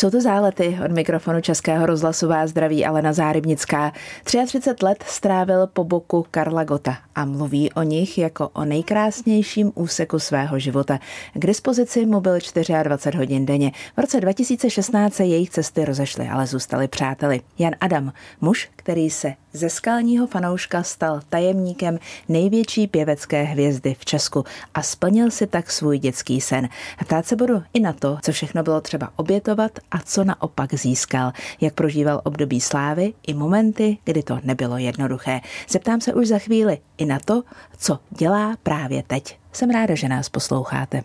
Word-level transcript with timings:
Jsou 0.00 0.10
to 0.10 0.20
zálety 0.20 0.78
od 0.84 0.90
mikrofonu 0.90 1.40
Českého 1.40 1.86
rozhlasu 1.86 2.28
vás 2.28 2.50
zdraví 2.50 2.86
Alena 2.86 3.12
Zárybnická. 3.12 3.92
33 4.24 4.70
let 4.82 5.04
strávil 5.06 5.66
po 5.66 5.84
boku 5.84 6.26
Karla 6.30 6.64
Gota 6.64 6.98
a 7.14 7.24
mluví 7.24 7.72
o 7.72 7.82
nich 7.82 8.18
jako 8.18 8.48
o 8.48 8.64
nejkrásnějším 8.64 9.72
úseku 9.74 10.18
svého 10.18 10.58
života. 10.58 10.98
K 11.34 11.46
dispozici 11.46 12.06
mu 12.06 12.20
byl 12.20 12.38
24 12.82 13.18
hodin 13.18 13.46
denně. 13.46 13.72
V 13.96 14.00
roce 14.00 14.20
2016 14.20 15.14
se 15.14 15.24
jejich 15.24 15.50
cesty 15.50 15.84
rozešly, 15.84 16.28
ale 16.28 16.46
zůstali 16.46 16.88
přáteli. 16.88 17.40
Jan 17.58 17.74
Adam, 17.80 18.12
muž, 18.40 18.68
který 18.76 19.10
se 19.10 19.34
ze 19.52 19.70
skalního 19.70 20.26
fanouška 20.26 20.82
stal 20.82 21.20
tajemníkem 21.28 21.98
největší 22.28 22.86
pěvecké 22.86 23.42
hvězdy 23.42 23.96
v 23.98 24.04
Česku 24.04 24.44
a 24.74 24.82
splnil 24.82 25.30
si 25.30 25.46
tak 25.46 25.70
svůj 25.70 25.98
dětský 25.98 26.40
sen. 26.40 26.68
Ptát 27.00 27.26
se 27.26 27.36
budu 27.36 27.62
i 27.74 27.80
na 27.80 27.92
to, 27.92 28.18
co 28.22 28.32
všechno 28.32 28.62
bylo 28.62 28.80
třeba 28.80 29.12
obětovat 29.16 29.78
a 29.90 29.98
co 29.98 30.24
naopak 30.24 30.74
získal, 30.74 31.32
jak 31.60 31.74
prožíval 31.74 32.20
období 32.24 32.60
slávy 32.60 33.12
i 33.26 33.34
momenty, 33.34 33.98
kdy 34.04 34.22
to 34.22 34.38
nebylo 34.42 34.78
jednoduché. 34.78 35.40
Zeptám 35.68 36.00
se 36.00 36.14
už 36.14 36.28
za 36.28 36.38
chvíli 36.38 36.78
i 36.98 37.04
na 37.04 37.18
to, 37.18 37.42
co 37.78 37.98
dělá 38.18 38.56
právě 38.62 39.02
teď. 39.06 39.38
Jsem 39.52 39.70
ráda, 39.70 39.94
že 39.94 40.08
nás 40.08 40.28
posloucháte. 40.28 41.02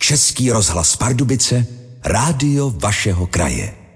Český 0.00 0.50
rozhlas 0.50 0.96
Pardubice, 0.96 1.66
rádio 2.04 2.70
vašeho 2.70 3.26
kraje. 3.26 3.87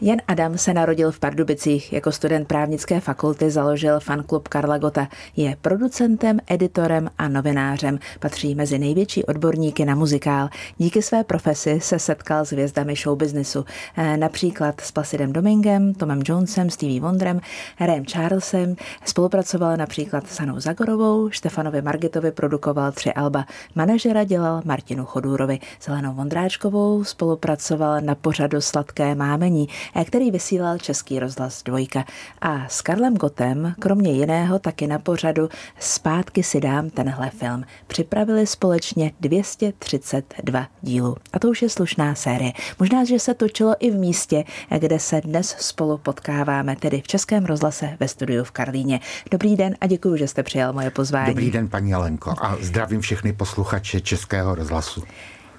Jan 0.00 0.18
Adam 0.28 0.58
se 0.58 0.74
narodil 0.74 1.12
v 1.12 1.18
Pardubicích. 1.18 1.92
Jako 1.92 2.12
student 2.12 2.48
právnické 2.48 3.00
fakulty 3.00 3.50
založil 3.50 4.00
fanklub 4.00 4.48
Karla 4.48 4.78
Gota. 4.78 5.08
Je 5.36 5.56
producentem, 5.62 6.38
editorem 6.46 7.10
a 7.18 7.28
novinářem. 7.28 7.98
Patří 8.20 8.54
mezi 8.54 8.78
největší 8.78 9.24
odborníky 9.24 9.84
na 9.84 9.94
muzikál. 9.94 10.48
Díky 10.76 11.02
své 11.02 11.24
profesi 11.24 11.80
se 11.80 11.98
setkal 11.98 12.44
s 12.44 12.52
hvězdami 12.52 12.94
showbiznisu. 12.94 13.64
Eh, 13.96 14.16
například 14.16 14.80
s 14.80 14.90
Placidem 14.90 15.32
Domingem, 15.32 15.94
Tomem 15.94 16.20
Jonesem, 16.24 16.70
Stevie 16.70 17.00
Wonderem, 17.00 17.40
Rem 17.80 18.04
Charlesem. 18.04 18.76
Spolupracoval 19.04 19.76
například 19.76 20.26
s 20.26 20.38
Hanou 20.38 20.60
Zagorovou, 20.60 21.30
Štefanovi 21.30 21.82
Margitovi 21.82 22.32
produkoval 22.32 22.92
tři 22.92 23.12
alba. 23.12 23.44
Manažera 23.74 24.24
dělal 24.24 24.62
Martinu 24.64 25.04
Chodůrovi. 25.04 25.58
S 25.80 25.88
Helenou 25.88 26.14
Vondráčkovou 26.14 27.04
spolupracoval 27.04 28.00
na 28.00 28.14
pořadu 28.14 28.60
Sladké 28.60 29.14
mámení. 29.14 29.68
Eh, 29.94 30.04
který 30.04 30.30
vysílal 30.30 30.78
Český 30.78 31.18
rozhlas 31.18 31.62
Dvojka. 31.62 32.04
A 32.40 32.68
s 32.68 32.82
Karlem 32.82 33.14
Gotem, 33.14 33.74
kromě 33.78 34.12
jiného 34.12 34.58
taky 34.58 34.86
na 34.86 34.98
pořadu 34.98 35.48
Zpátky 35.80 36.42
si 36.42 36.60
dám 36.60 36.90
tenhle 36.90 37.30
film, 37.30 37.64
připravili 37.86 38.46
společně 38.46 39.12
232 39.20 40.66
dílů. 40.82 41.16
A 41.32 41.38
to 41.38 41.48
už 41.48 41.62
je 41.62 41.68
slušná 41.68 42.14
série. 42.14 42.52
Možná, 42.78 43.04
že 43.04 43.18
se 43.18 43.34
točilo 43.34 43.74
i 43.80 43.90
v 43.90 43.94
místě, 43.94 44.44
kde 44.78 44.98
se 44.98 45.20
dnes 45.20 45.56
spolu 45.58 45.98
potkáváme, 45.98 46.76
tedy 46.76 47.00
v 47.00 47.06
Českém 47.06 47.44
rozhlase 47.44 47.96
ve 48.00 48.08
studiu 48.08 48.44
v 48.44 48.50
Karlíně. 48.50 49.00
Dobrý 49.30 49.56
den 49.56 49.76
a 49.80 49.86
děkuji, 49.86 50.16
že 50.16 50.28
jste 50.28 50.42
přijal 50.42 50.72
moje 50.72 50.90
pozvání. 50.90 51.34
Dobrý 51.34 51.50
den, 51.50 51.68
paní 51.68 51.94
Alenko, 51.94 52.34
a 52.40 52.56
zdravím 52.60 53.00
všechny 53.00 53.32
posluchače 53.32 54.00
Českého 54.00 54.54
rozhlasu. 54.54 55.02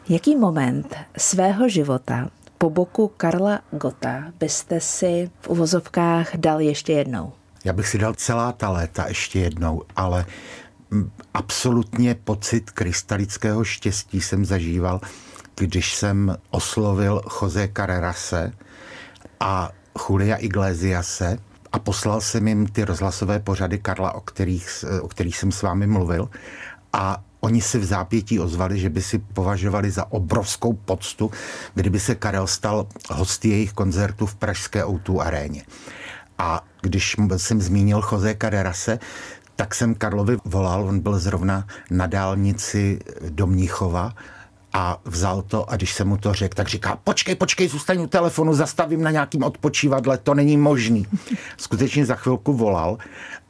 Jaký 0.10 0.36
moment 0.36 0.96
svého 1.18 1.70
života 1.70 2.30
po 2.60 2.70
boku 2.70 3.08
Karla 3.08 3.60
Gota 3.72 4.24
byste 4.40 4.80
si 4.80 5.32
v 5.42 5.48
uvozovkách 5.48 6.36
dal 6.36 6.62
ještě 6.62 6.94
jednou? 6.94 7.34
Já 7.66 7.74
bych 7.74 7.88
si 7.88 7.98
dal 7.98 8.14
celá 8.14 8.52
ta 8.52 8.70
léta 8.70 9.08
ještě 9.08 9.40
jednou, 9.40 9.84
ale 9.96 10.26
absolutně 11.34 12.16
pocit 12.16 12.72
krystalického 12.72 13.64
štěstí 13.64 14.22
jsem 14.22 14.46
zažíval, 14.46 15.02
když 15.56 15.96
jsem 15.96 16.38
oslovil 16.50 17.22
Jose 17.42 17.70
Carrerase 17.78 18.52
a 19.40 19.70
Julia 20.10 20.36
Iglesiase 20.36 21.38
a 21.72 21.80
poslal 21.80 22.22
jsem 22.22 22.48
jim 22.48 22.68
ty 22.68 22.86
rozhlasové 22.86 23.40
pořady 23.40 23.78
Karla, 23.78 24.12
o 24.12 24.22
kterých, 24.22 24.86
o 25.02 25.08
kterých 25.08 25.38
jsem 25.38 25.52
s 25.52 25.62
vámi 25.62 25.88
mluvil. 25.88 26.30
A 26.94 27.24
Oni 27.40 27.62
si 27.62 27.80
v 27.80 27.86
zápětí 27.86 28.40
ozvali, 28.40 28.80
že 28.80 28.90
by 28.90 29.02
si 29.02 29.20
považovali 29.20 29.92
za 29.92 30.12
obrovskou 30.12 30.74
poctu, 30.74 31.32
kdyby 31.74 32.00
se 32.00 32.16
Karel 32.16 32.48
stal 32.48 32.88
hosty 33.10 33.50
jejich 33.50 33.74
koncertu 33.74 34.26
v 34.26 34.36
pražské 34.36 34.84
O2 34.84 35.20
aréně. 35.20 35.64
A 36.38 36.64
když 36.82 37.16
jsem 37.38 37.62
zmínil 37.62 38.02
Jose 38.12 38.36
Carrerase, 38.42 39.00
tak 39.56 39.76
jsem 39.76 39.96
Karlovi 39.96 40.38
volal, 40.46 40.84
on 40.84 41.00
byl 41.00 41.20
zrovna 41.20 41.68
na 41.92 42.08
dálnici 42.08 43.00
do 43.30 43.48
Mníchova 43.48 44.14
a 44.74 45.02
vzal 45.06 45.42
to 45.42 45.70
a 45.70 45.76
když 45.76 45.94
jsem 45.94 46.08
mu 46.08 46.18
to 46.18 46.34
řekl, 46.34 46.56
tak 46.56 46.68
říká, 46.68 47.00
počkej, 47.04 47.36
počkej, 47.36 47.68
zůstaň 47.68 48.02
u 48.02 48.08
telefonu, 48.08 48.54
zastavím 48.54 49.02
na 49.02 49.12
nějakým 49.12 49.44
odpočívadle, 49.44 50.18
to 50.18 50.34
není 50.34 50.58
možný. 50.58 51.08
Skutečně 51.58 52.06
za 52.06 52.16
chvilku 52.16 52.54
volal 52.54 52.98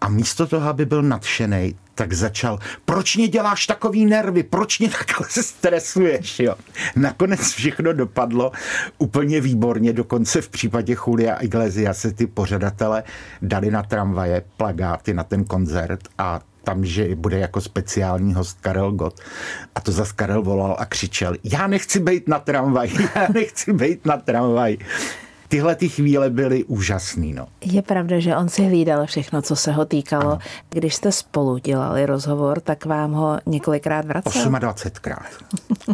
a 0.02 0.10
místo 0.10 0.48
toho, 0.48 0.70
aby 0.70 0.86
byl 0.86 1.02
nadšený, 1.02 1.76
tak 1.96 2.14
začal, 2.14 2.60
proč 2.86 3.18
mě 3.18 3.28
děláš 3.28 3.68
takový 3.68 4.06
nervy, 4.06 4.44
proč 4.44 4.80
mě 4.80 4.90
takhle 4.90 5.28
stresuješ, 5.44 6.40
jo. 6.40 6.56
Nakonec 6.96 7.40
všechno 7.40 7.94
dopadlo 7.94 8.52
úplně 8.98 9.42
výborně, 9.42 9.94
dokonce 9.94 10.42
v 10.42 10.50
případě 10.50 10.96
Julia 11.08 11.36
Iglesia 11.36 11.94
se 11.94 12.12
ty 12.12 12.28
pořadatele 12.28 13.04
dali 13.42 13.72
na 13.72 13.84
tramvaje 13.84 14.44
plagáty 14.58 15.14
na 15.14 15.24
ten 15.24 15.44
koncert 15.44 16.00
a 16.18 16.40
tam, 16.64 16.86
že 16.86 17.16
bude 17.16 17.40
jako 17.40 17.62
speciální 17.62 18.34
host 18.34 18.58
Karel 18.62 18.92
Gott. 18.92 19.20
A 19.76 19.82
to 19.82 19.92
zas 19.92 20.12
Karel 20.12 20.42
volal 20.42 20.76
a 20.80 20.86
křičel, 20.86 21.36
já 21.44 21.68
nechci 21.68 22.00
být 22.00 22.28
na 22.28 22.40
tramvaj, 22.40 22.90
já 23.16 23.28
nechci 23.34 23.74
být 23.74 24.06
na 24.06 24.18
tramvaj 24.18 24.78
tyhle 25.50 25.76
ty 25.76 25.90
chvíle 25.90 26.30
byly 26.30 26.64
úžasný. 26.64 27.34
No. 27.34 27.48
Je 27.62 27.82
pravda, 27.82 28.20
že 28.20 28.38
on 28.38 28.50
si 28.50 28.64
hlídal 28.64 29.06
všechno, 29.06 29.42
co 29.42 29.56
se 29.56 29.72
ho 29.72 29.86
týkalo. 29.86 30.32
Ano. 30.32 30.40
Když 30.70 30.96
jste 30.96 31.12
spolu 31.12 31.58
dělali 31.58 32.06
rozhovor, 32.06 32.60
tak 32.60 32.86
vám 32.86 33.12
ho 33.12 33.40
několikrát 33.46 34.06
vracel? 34.06 34.52
28krát. 34.52 35.30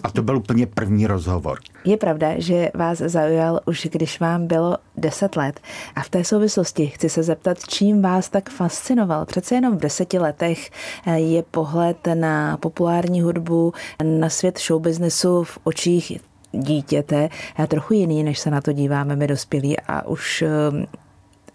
A 0.04 0.12
to 0.12 0.24
byl 0.24 0.38
úplně 0.38 0.68
první 0.68 1.08
rozhovor. 1.08 1.60
Je 1.86 1.98
pravda, 1.98 2.28
že 2.38 2.72
vás 2.74 2.98
zaujal 2.98 3.60
už 3.66 3.88
když 3.92 4.20
vám 4.20 4.48
bylo 4.48 4.78
10 4.98 5.36
let. 5.36 5.60
A 5.96 6.02
v 6.02 6.10
té 6.10 6.24
souvislosti 6.24 6.88
chci 6.88 7.10
se 7.10 7.24
zeptat, 7.24 7.58
čím 7.68 8.02
vás 8.02 8.30
tak 8.30 8.50
fascinoval. 8.50 9.26
Přece 9.26 9.56
jenom 9.56 9.78
v 9.78 9.80
deseti 9.80 10.20
letech 10.20 10.72
je 11.16 11.44
pohled 11.44 11.98
na 12.14 12.58
populární 12.58 13.22
hudbu, 13.22 13.74
na 14.04 14.30
svět 14.30 14.60
showbiznesu 14.60 15.44
v 15.44 15.58
očích 15.64 16.20
dítěte. 16.56 17.30
Trochu 17.68 17.94
jiný, 17.94 18.24
než 18.24 18.40
se 18.40 18.52
na 18.52 18.62
to 18.62 18.72
díváme 18.72 19.16
my 19.16 19.28
dospělí 19.28 19.80
a 19.80 20.08
už 20.08 20.44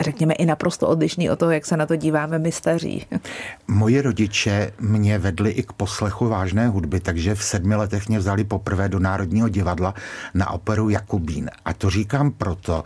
řekněme, 0.01 0.35
i 0.35 0.47
naprosto 0.47 0.89
odlišný 0.89 1.31
od 1.31 1.39
toho, 1.39 1.51
jak 1.51 1.67
se 1.67 1.77
na 1.77 1.87
to 1.87 1.97
díváme 1.97 2.39
my 2.39 2.53
staří. 2.53 3.07
Moji 3.69 4.01
rodiče 4.01 4.73
mě 4.81 5.19
vedli 5.19 5.51
i 5.51 5.63
k 5.63 5.73
poslechu 5.73 6.29
vážné 6.29 6.69
hudby, 6.69 7.01
takže 7.01 7.35
v 7.35 7.45
sedmi 7.45 7.75
letech 7.75 8.09
mě 8.09 8.19
vzali 8.19 8.45
poprvé 8.45 8.89
do 8.89 8.99
Národního 8.99 9.49
divadla 9.49 9.95
na 10.35 10.51
operu 10.51 10.89
Jakubín. 10.89 11.51
A 11.65 11.73
to 11.73 11.91
říkám 11.91 12.31
proto, 12.31 12.85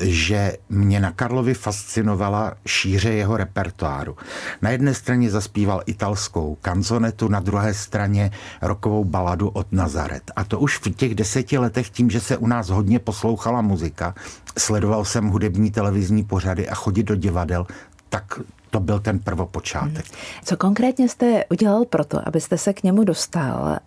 že 0.00 0.56
mě 0.68 1.00
na 1.00 1.12
Karlovi 1.12 1.54
fascinovala 1.54 2.54
šíře 2.66 3.12
jeho 3.12 3.36
repertoáru. 3.36 4.16
Na 4.62 4.70
jedné 4.70 4.94
straně 4.94 5.30
zaspíval 5.30 5.82
italskou 5.86 6.58
kanzonetu, 6.60 7.28
na 7.28 7.40
druhé 7.40 7.74
straně 7.74 8.30
rokovou 8.62 9.04
baladu 9.04 9.48
od 9.48 9.72
Nazaret. 9.72 10.30
A 10.36 10.44
to 10.44 10.58
už 10.58 10.78
v 10.78 10.90
těch 10.94 11.14
deseti 11.14 11.58
letech 11.58 11.90
tím, 11.90 12.10
že 12.10 12.20
se 12.20 12.36
u 12.36 12.46
nás 12.46 12.68
hodně 12.68 12.98
poslouchala 12.98 13.62
muzika, 13.62 14.14
sledoval 14.58 15.04
jsem 15.04 15.28
hudební 15.28 15.70
televizní 15.70 16.24
pořady 16.54 16.68
a 16.68 16.74
chodit 16.74 17.02
do 17.02 17.14
divadel, 17.14 17.66
tak 18.08 18.40
to 18.70 18.80
byl 18.80 19.00
ten 19.00 19.18
prvopočátek. 19.18 20.06
Hmm. 20.06 20.44
Co 20.44 20.56
konkrétně 20.56 21.08
jste 21.08 21.44
udělal 21.50 21.84
proto, 21.84 22.28
abyste 22.28 22.58
se 22.58 22.72
k 22.72 22.82
němu 22.82 23.04
dostal? 23.04 23.78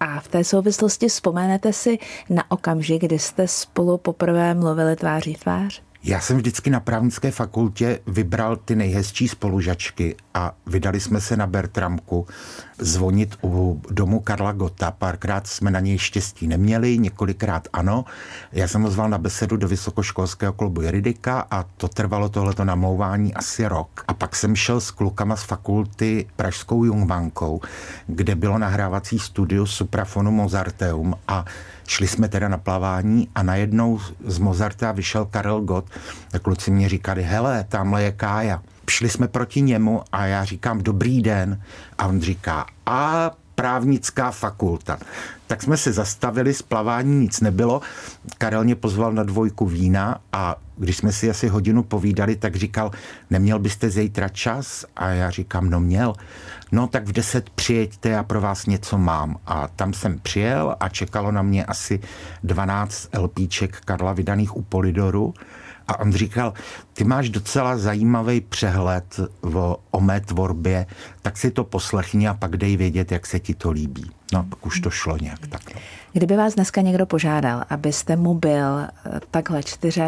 A 0.00 0.20
v 0.20 0.28
té 0.28 0.44
souvislosti 0.44 1.08
vzpomenete 1.08 1.72
si 1.72 1.98
na 2.30 2.50
okamžik, 2.50 3.02
kdy 3.02 3.18
jste 3.18 3.48
spolu 3.48 3.98
poprvé 3.98 4.54
mluvili 4.54 4.96
tváří 4.96 5.34
tvář? 5.34 5.82
Já 6.04 6.20
jsem 6.20 6.36
vždycky 6.36 6.70
na 6.70 6.80
právnické 6.80 7.30
fakultě 7.30 8.00
vybral 8.06 8.56
ty 8.56 8.76
nejhezčí 8.76 9.28
spolužačky 9.28 10.16
a 10.34 10.54
vydali 10.66 11.00
jsme 11.00 11.20
se 11.20 11.36
na 11.36 11.46
Bertramku 11.46 12.26
zvonit 12.78 13.38
u 13.42 13.82
domu 13.90 14.20
Karla 14.20 14.52
Gota. 14.52 14.90
Párkrát 14.90 15.46
jsme 15.46 15.70
na 15.70 15.80
něj 15.80 15.98
štěstí 15.98 16.46
neměli, 16.46 16.98
několikrát 16.98 17.68
ano. 17.72 18.04
Já 18.52 18.68
jsem 18.68 18.82
ho 18.82 18.90
zval 18.90 19.08
na 19.08 19.18
besedu 19.18 19.56
do 19.56 19.68
Vysokoškolského 19.68 20.52
klubu 20.52 20.82
Juridika 20.82 21.46
a 21.50 21.62
to 21.62 21.88
trvalo 21.88 22.28
tohleto 22.28 22.64
namlouvání 22.64 23.34
asi 23.34 23.66
rok. 23.66 24.04
A 24.08 24.14
pak 24.14 24.36
jsem 24.36 24.56
šel 24.56 24.80
s 24.80 24.90
klukama 24.90 25.36
z 25.36 25.42
fakulty 25.42 26.26
Pražskou 26.36 26.84
Jungbankou, 26.84 27.60
kde 28.06 28.34
bylo 28.34 28.58
nahrávací 28.58 29.18
studio 29.18 29.66
Suprafonu 29.66 30.30
Mozarteum 30.30 31.14
a 31.28 31.44
šli 31.86 32.08
jsme 32.08 32.28
teda 32.28 32.48
na 32.48 32.58
plavání 32.58 33.28
a 33.34 33.42
najednou 33.42 34.00
z 34.24 34.38
Mozarta 34.38 34.92
vyšel 34.92 35.24
Karel 35.24 35.60
Gott 35.60 35.90
a 36.34 36.38
kluci 36.38 36.70
mě 36.70 36.88
říkali, 36.88 37.22
hele, 37.22 37.64
tamhle 37.68 38.02
je 38.02 38.12
Kája 38.12 38.62
šli 38.88 39.08
jsme 39.08 39.28
proti 39.28 39.62
němu 39.62 40.02
a 40.12 40.26
já 40.26 40.44
říkám 40.44 40.82
dobrý 40.82 41.22
den 41.22 41.62
a 41.98 42.06
on 42.06 42.20
říká 42.20 42.66
a 42.86 43.30
právnická 43.58 44.30
fakulta. 44.30 44.98
Tak 45.46 45.62
jsme 45.62 45.76
se 45.76 45.92
zastavili, 45.92 46.54
splavání 46.54 47.20
nic 47.20 47.40
nebylo. 47.40 47.80
Karel 48.38 48.64
mě 48.64 48.74
pozval 48.74 49.12
na 49.12 49.22
dvojku 49.22 49.66
vína 49.66 50.20
a 50.32 50.56
když 50.76 50.96
jsme 50.96 51.12
si 51.12 51.30
asi 51.30 51.48
hodinu 51.48 51.82
povídali, 51.82 52.36
tak 52.36 52.56
říkal, 52.56 52.90
neměl 53.30 53.58
byste 53.58 53.90
zítra 53.90 54.28
čas? 54.28 54.84
A 54.96 55.08
já 55.08 55.30
říkám, 55.30 55.70
no 55.70 55.80
měl. 55.80 56.14
No 56.72 56.86
tak 56.86 57.06
v 57.08 57.12
deset 57.12 57.50
přijeďte, 57.50 58.08
já 58.08 58.22
pro 58.22 58.40
vás 58.40 58.66
něco 58.66 58.98
mám. 58.98 59.36
A 59.46 59.68
tam 59.68 59.92
jsem 59.92 60.18
přijel 60.18 60.76
a 60.80 60.88
čekalo 60.88 61.32
na 61.32 61.42
mě 61.42 61.64
asi 61.64 62.00
12 62.42 63.08
LPček 63.18 63.80
Karla 63.84 64.12
vydaných 64.12 64.56
u 64.56 64.62
Polidoru. 64.62 65.34
A 65.88 66.00
on 66.00 66.12
říkal, 66.12 66.52
ty 66.92 67.04
máš 67.04 67.28
docela 67.28 67.78
zajímavý 67.78 68.40
přehled 68.40 69.20
o, 69.54 69.76
o 69.90 70.00
mé 70.00 70.20
tvorbě, 70.20 70.86
tak 71.22 71.36
si 71.36 71.50
to 71.50 71.64
poslechni 71.64 72.28
a 72.28 72.34
pak 72.34 72.56
dej 72.56 72.76
vědět, 72.76 73.12
jak 73.12 73.26
se 73.26 73.40
ti 73.40 73.54
to 73.54 73.70
líbí. 73.70 74.10
No, 74.32 74.44
pak 74.44 74.66
už 74.66 74.80
to 74.80 74.90
šlo 74.90 75.16
nějak 75.16 75.46
takhle. 75.46 75.80
Kdyby 76.12 76.36
vás 76.36 76.54
dneska 76.54 76.80
někdo 76.80 77.06
požádal, 77.06 77.64
abyste 77.70 78.16
mu 78.16 78.34
byl 78.34 78.78
eh, 78.80 79.20
takhle 79.30 79.60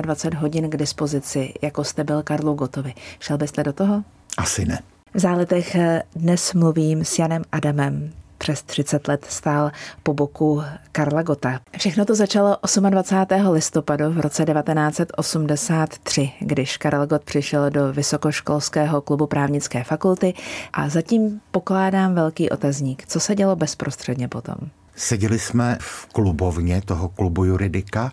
24 0.03 0.37
hodin 0.37 0.71
k 0.71 0.77
dispozici, 0.77 1.53
jako 1.63 1.85
jste 1.85 2.05
byl 2.05 2.23
Karlu 2.23 2.55
Gotovi, 2.55 2.95
šel 3.21 3.39
byste 3.39 3.63
do 3.63 3.73
toho? 3.73 4.05
Asi 4.37 4.65
ne. 4.65 4.79
V 5.15 5.19
záletech 5.19 5.75
eh, 5.75 6.03
dnes 6.17 6.55
mluvím 6.55 7.05
s 7.05 7.19
Janem 7.19 7.43
Adamem, 7.53 8.13
přes 8.41 8.63
30 8.63 9.09
let 9.09 9.27
stál 9.29 9.71
po 10.03 10.15
boku 10.15 10.63
Karla 10.93 11.23
Gota. 11.23 11.61
Všechno 11.79 12.05
to 12.05 12.15
začalo 12.15 12.57
28. 12.91 13.53
listopadu 13.53 14.11
v 14.11 14.21
roce 14.21 14.45
1983, 14.45 16.33
když 16.41 16.77
Karel 16.77 17.07
Gott 17.07 17.25
přišel 17.25 17.71
do 17.71 17.93
Vysokoškolského 17.93 19.01
klubu 19.01 19.27
právnické 19.27 19.85
fakulty 19.85 20.35
a 20.73 20.89
zatím 20.89 21.41
pokládám 21.51 22.15
velký 22.15 22.51
otazník. 22.51 23.07
Co 23.07 23.21
se 23.21 23.35
dělo 23.35 23.57
bezprostředně 23.57 24.29
potom? 24.29 24.55
Seděli 24.97 25.39
jsme 25.39 25.79
v 25.81 26.07
klubovně 26.07 26.83
toho 26.83 27.09
klubu 27.09 27.45
juridika 27.45 28.13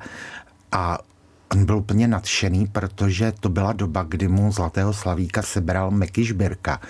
a 0.72 0.98
On 1.52 1.66
byl 1.66 1.78
úplně 1.78 2.08
nadšený, 2.08 2.68
protože 2.68 3.34
to 3.40 3.50
byla 3.50 3.74
doba, 3.74 4.04
kdy 4.04 4.28
mu 4.28 4.52
Zlatého 4.52 4.94
Slavíka 4.94 5.42
sebral 5.42 5.92
Meky 5.92 6.26
Žbirka 6.26 6.82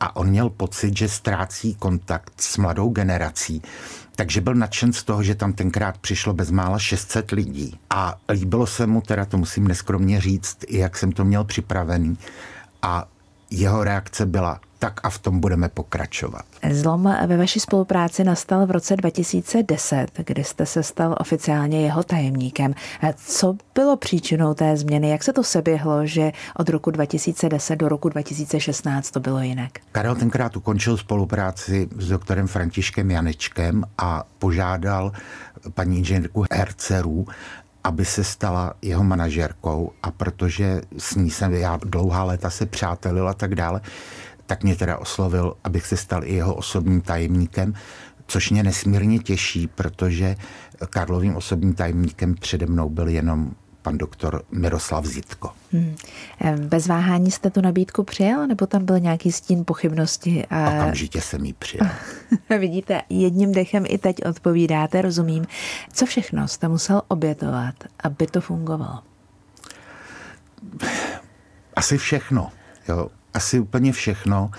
a 0.00 0.16
on 0.16 0.28
měl 0.28 0.50
pocit, 0.50 0.96
že 0.96 1.08
ztrácí 1.08 1.74
kontakt 1.74 2.32
s 2.36 2.56
mladou 2.56 2.90
generací. 2.90 3.62
Takže 4.16 4.40
byl 4.40 4.54
nadšen 4.54 4.92
z 4.92 5.02
toho, 5.02 5.22
že 5.22 5.34
tam 5.34 5.52
tenkrát 5.52 5.98
přišlo 5.98 6.32
bezmála 6.32 6.78
600 6.78 7.30
lidí. 7.30 7.78
A 7.90 8.16
líbilo 8.32 8.66
se 8.66 8.86
mu, 8.86 9.00
teda 9.00 9.24
to 9.24 9.38
musím 9.38 9.68
neskromně 9.68 10.20
říct, 10.20 10.58
jak 10.68 10.98
jsem 10.98 11.12
to 11.12 11.24
měl 11.24 11.44
připravený. 11.44 12.18
A 12.82 13.08
jeho 13.50 13.84
reakce 13.84 14.26
byla, 14.26 14.60
tak 14.78 15.00
a 15.02 15.10
v 15.10 15.18
tom 15.18 15.40
budeme 15.40 15.68
pokračovat. 15.68 16.44
Zlom 16.70 17.16
ve 17.26 17.36
vaší 17.36 17.60
spolupráci 17.60 18.24
nastal 18.24 18.66
v 18.66 18.70
roce 18.70 18.96
2010, 18.96 20.06
kdy 20.16 20.44
jste 20.44 20.66
se 20.66 20.82
stal 20.82 21.16
oficiálně 21.20 21.80
jeho 21.82 22.02
tajemníkem. 22.02 22.74
Co 23.16 23.56
bylo 23.74 23.96
příčinou 23.96 24.54
té 24.54 24.76
změny? 24.76 25.10
Jak 25.10 25.24
se 25.24 25.32
to 25.32 25.44
seběhlo, 25.44 26.06
že 26.06 26.32
od 26.56 26.68
roku 26.68 26.90
2010 26.90 27.76
do 27.76 27.88
roku 27.88 28.08
2016 28.08 29.10
to 29.10 29.20
bylo 29.20 29.40
jinak? 29.40 29.70
Karel 29.92 30.14
tenkrát 30.14 30.56
ukončil 30.56 30.96
spolupráci 30.96 31.88
s 31.98 32.08
doktorem 32.08 32.46
Františkem 32.46 33.10
Janečkem 33.10 33.84
a 33.98 34.24
požádal 34.38 35.12
paní 35.74 35.98
inženýrku 35.98 36.44
Hercerů, 36.52 37.26
aby 37.84 38.04
se 38.04 38.24
stala 38.24 38.74
jeho 38.82 39.04
manažerkou 39.04 39.92
a 40.02 40.10
protože 40.10 40.80
s 40.98 41.14
ní 41.14 41.30
jsem 41.30 41.52
já 41.52 41.78
dlouhá 41.84 42.24
léta 42.24 42.50
se 42.50 42.66
přátelil 42.66 43.28
a 43.28 43.34
tak 43.34 43.54
dále, 43.54 43.80
tak 44.46 44.62
mě 44.62 44.76
teda 44.76 44.98
oslovil, 44.98 45.54
abych 45.64 45.86
se 45.86 45.96
stal 45.96 46.24
i 46.24 46.34
jeho 46.34 46.54
osobním 46.54 47.00
tajemníkem, 47.00 47.74
což 48.26 48.50
mě 48.50 48.62
nesmírně 48.62 49.18
těší, 49.18 49.66
protože 49.66 50.36
Karlovým 50.90 51.36
osobním 51.36 51.74
tajemníkem 51.74 52.34
přede 52.34 52.66
mnou 52.66 52.88
byl 52.88 53.08
jenom 53.08 53.50
pan 53.82 53.98
doktor 53.98 54.42
Miroslav 54.50 55.04
Zitko. 55.04 55.50
Hmm. 55.72 55.96
Bez 56.56 56.86
váhání 56.86 57.30
jste 57.30 57.50
tu 57.50 57.60
nabídku 57.60 58.04
přijal, 58.04 58.46
nebo 58.46 58.66
tam 58.66 58.84
byl 58.84 59.00
nějaký 59.00 59.32
stín 59.32 59.64
pochybnosti? 59.64 60.46
A... 60.50 60.70
Okamžitě 60.70 61.20
jsem 61.20 61.44
ji 61.44 61.52
přijal. 61.52 61.88
Vidíte, 62.58 63.02
jedním 63.08 63.52
dechem 63.52 63.84
i 63.88 63.98
teď 63.98 64.16
odpovídáte, 64.24 65.02
rozumím. 65.02 65.46
Co 65.92 66.06
všechno 66.06 66.48
jste 66.48 66.68
musel 66.68 67.02
obětovat, 67.08 67.74
aby 68.00 68.26
to 68.26 68.40
fungovalo? 68.40 68.98
Asi 71.76 71.98
všechno. 71.98 72.50
Jo 72.88 73.08
asi 73.36 73.60
úplně 73.60 73.92
všechno, 73.92 74.50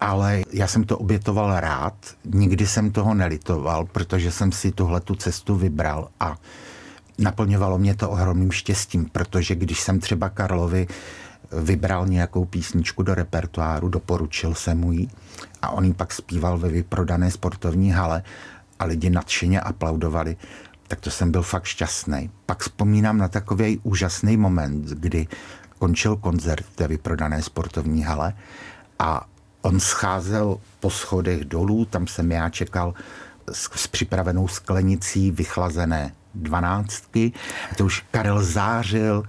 ale 0.00 0.42
já 0.52 0.66
jsem 0.66 0.84
to 0.84 0.98
obětoval 0.98 1.60
rád, 1.60 1.94
nikdy 2.24 2.66
jsem 2.66 2.92
toho 2.92 3.14
nelitoval, 3.14 3.84
protože 3.84 4.32
jsem 4.32 4.52
si 4.52 4.72
tuhle 4.72 5.00
tu 5.00 5.14
cestu 5.14 5.56
vybral 5.56 6.08
a 6.20 6.36
naplňovalo 7.18 7.78
mě 7.78 7.94
to 7.94 8.10
ohromným 8.10 8.52
štěstím, 8.52 9.08
protože 9.12 9.54
když 9.54 9.80
jsem 9.80 10.00
třeba 10.00 10.28
Karlovi 10.28 10.86
vybral 11.52 12.06
nějakou 12.06 12.44
písničku 12.44 13.02
do 13.02 13.14
repertoáru, 13.14 13.88
doporučil 13.88 14.54
jsem 14.54 14.78
mu 14.78 14.92
ji 14.92 15.08
a 15.62 15.70
on 15.70 15.84
ji 15.84 15.94
pak 15.94 16.12
zpíval 16.12 16.58
ve 16.58 16.68
vyprodané 16.68 17.30
sportovní 17.30 17.90
hale 17.90 18.22
a 18.78 18.84
lidi 18.84 19.10
nadšeně 19.10 19.60
aplaudovali, 19.60 20.36
tak 20.88 21.00
to 21.00 21.10
jsem 21.10 21.32
byl 21.32 21.42
fakt 21.42 21.64
šťastný. 21.64 22.30
Pak 22.46 22.62
vzpomínám 22.62 23.18
na 23.18 23.28
takový 23.28 23.80
úžasný 23.82 24.36
moment, 24.36 24.84
kdy 24.84 25.26
končil 25.78 26.16
koncert 26.16 26.64
v 26.64 26.76
té 26.76 26.88
vyprodané 26.88 27.42
sportovní 27.42 28.02
hale 28.02 28.34
a 28.98 29.26
on 29.62 29.80
scházel 29.80 30.56
po 30.80 30.90
schodech 30.90 31.44
dolů, 31.44 31.84
tam 31.84 32.06
jsem 32.06 32.32
já 32.32 32.48
čekal 32.48 32.94
s, 33.52 33.70
s 33.74 33.86
připravenou 33.86 34.48
sklenicí 34.48 35.30
vychlazené 35.30 36.12
dvanáctky. 36.34 37.32
To 37.76 37.84
už 37.84 38.04
Karel 38.10 38.42
zářil 38.42 39.22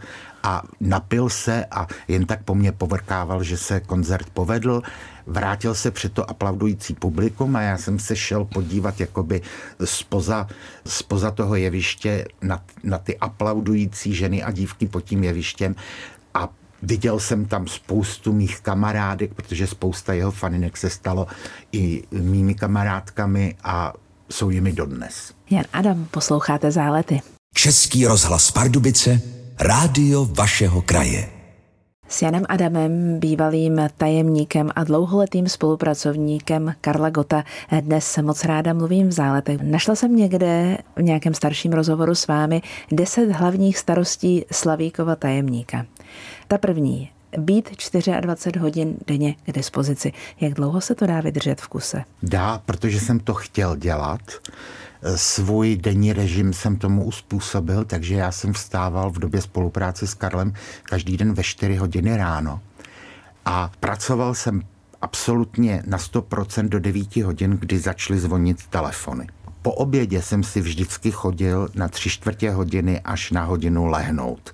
a 0.43 0.63
napil 0.79 1.29
se 1.29 1.65
a 1.71 1.87
jen 2.07 2.25
tak 2.25 2.43
po 2.43 2.55
mně 2.55 2.71
povrkával, 2.71 3.43
že 3.43 3.57
se 3.57 3.79
koncert 3.79 4.29
povedl. 4.29 4.81
Vrátil 5.27 5.75
se 5.75 5.91
před 5.91 6.13
to 6.13 6.29
aplaudující 6.29 6.93
publikum 6.93 7.55
a 7.55 7.61
já 7.61 7.77
jsem 7.77 7.99
se 7.99 8.15
šel 8.15 8.45
podívat 8.45 8.99
jakoby 8.99 9.41
spoza, 9.83 10.47
spoza 10.87 11.31
toho 11.31 11.55
jeviště 11.55 12.25
na, 12.41 12.63
na 12.83 12.97
ty 12.97 13.17
aplaudující 13.17 14.15
ženy 14.15 14.43
a 14.43 14.51
dívky 14.51 14.87
pod 14.87 15.01
tím 15.01 15.23
jevištěm. 15.23 15.75
A 16.33 16.49
viděl 16.81 17.19
jsem 17.19 17.45
tam 17.45 17.67
spoustu 17.67 18.33
mých 18.33 18.59
kamarádek, 18.59 19.33
protože 19.33 19.67
spousta 19.67 20.13
jeho 20.13 20.31
faninek 20.31 20.77
se 20.77 20.89
stalo 20.89 21.27
i 21.71 22.03
mými 22.11 22.55
kamarádkami 22.55 23.55
a 23.63 23.93
jsou 24.31 24.49
jimi 24.49 24.73
dodnes. 24.73 25.33
Jan 25.49 25.65
Adam, 25.73 26.05
posloucháte 26.11 26.71
zálety. 26.71 27.21
Český 27.53 28.05
rozhlas 28.05 28.51
Pardubice, 28.51 29.21
rádio 29.59 30.25
vašeho 30.25 30.81
kraje. 30.81 31.29
S 32.07 32.21
Janem 32.21 32.45
Adamem, 32.49 33.19
bývalým 33.19 33.81
tajemníkem 33.97 34.69
a 34.75 34.83
dlouholetým 34.83 35.49
spolupracovníkem 35.49 36.75
Karla 36.81 37.09
Gota, 37.09 37.43
dnes 37.81 38.17
moc 38.21 38.45
ráda 38.45 38.73
mluvím 38.73 39.09
v 39.09 39.11
záletech. 39.11 39.61
Našla 39.61 39.95
jsem 39.95 40.15
někde 40.15 40.77
v 40.95 41.01
nějakém 41.01 41.33
starším 41.33 41.73
rozhovoru 41.73 42.15
s 42.15 42.27
vámi 42.27 42.61
deset 42.91 43.31
hlavních 43.31 43.77
starostí 43.77 44.45
Slavíkova 44.51 45.15
tajemníka. 45.15 45.85
Ta 46.51 46.57
první, 46.57 47.09
být 47.37 47.69
24 48.21 48.59
hodin 48.59 48.97
denně 49.07 49.35
k 49.45 49.51
dispozici. 49.51 50.13
Jak 50.41 50.53
dlouho 50.53 50.81
se 50.81 50.95
to 50.95 51.07
dá 51.07 51.21
vydržet 51.21 51.61
v 51.61 51.67
kuse? 51.67 52.03
Dá, 52.23 52.61
protože 52.65 52.99
jsem 52.99 53.19
to 53.19 53.33
chtěl 53.33 53.75
dělat. 53.75 54.21
Svůj 55.15 55.77
denní 55.77 56.13
režim 56.13 56.53
jsem 56.53 56.77
tomu 56.77 57.03
uspůsobil, 57.03 57.85
takže 57.85 58.15
já 58.15 58.31
jsem 58.31 58.53
vstával 58.53 59.11
v 59.11 59.19
době 59.19 59.41
spolupráce 59.41 60.07
s 60.07 60.13
Karlem 60.13 60.53
každý 60.83 61.17
den 61.17 61.33
ve 61.33 61.43
4 61.43 61.75
hodiny 61.75 62.17
ráno. 62.17 62.59
A 63.45 63.71
pracoval 63.79 64.35
jsem 64.35 64.61
absolutně 65.01 65.83
na 65.85 65.97
100% 65.97 66.69
do 66.69 66.79
9 66.79 67.15
hodin, 67.15 67.57
kdy 67.59 67.79
začaly 67.79 68.19
zvonit 68.19 68.67
telefony. 68.67 69.27
Po 69.61 69.71
obědě 69.71 70.21
jsem 70.21 70.43
si 70.43 70.61
vždycky 70.61 71.11
chodil 71.11 71.69
na 71.75 71.87
tři 71.87 72.09
čtvrtě 72.09 72.51
hodiny 72.51 72.99
až 72.99 73.31
na 73.31 73.43
hodinu 73.43 73.85
lehnout. 73.85 74.53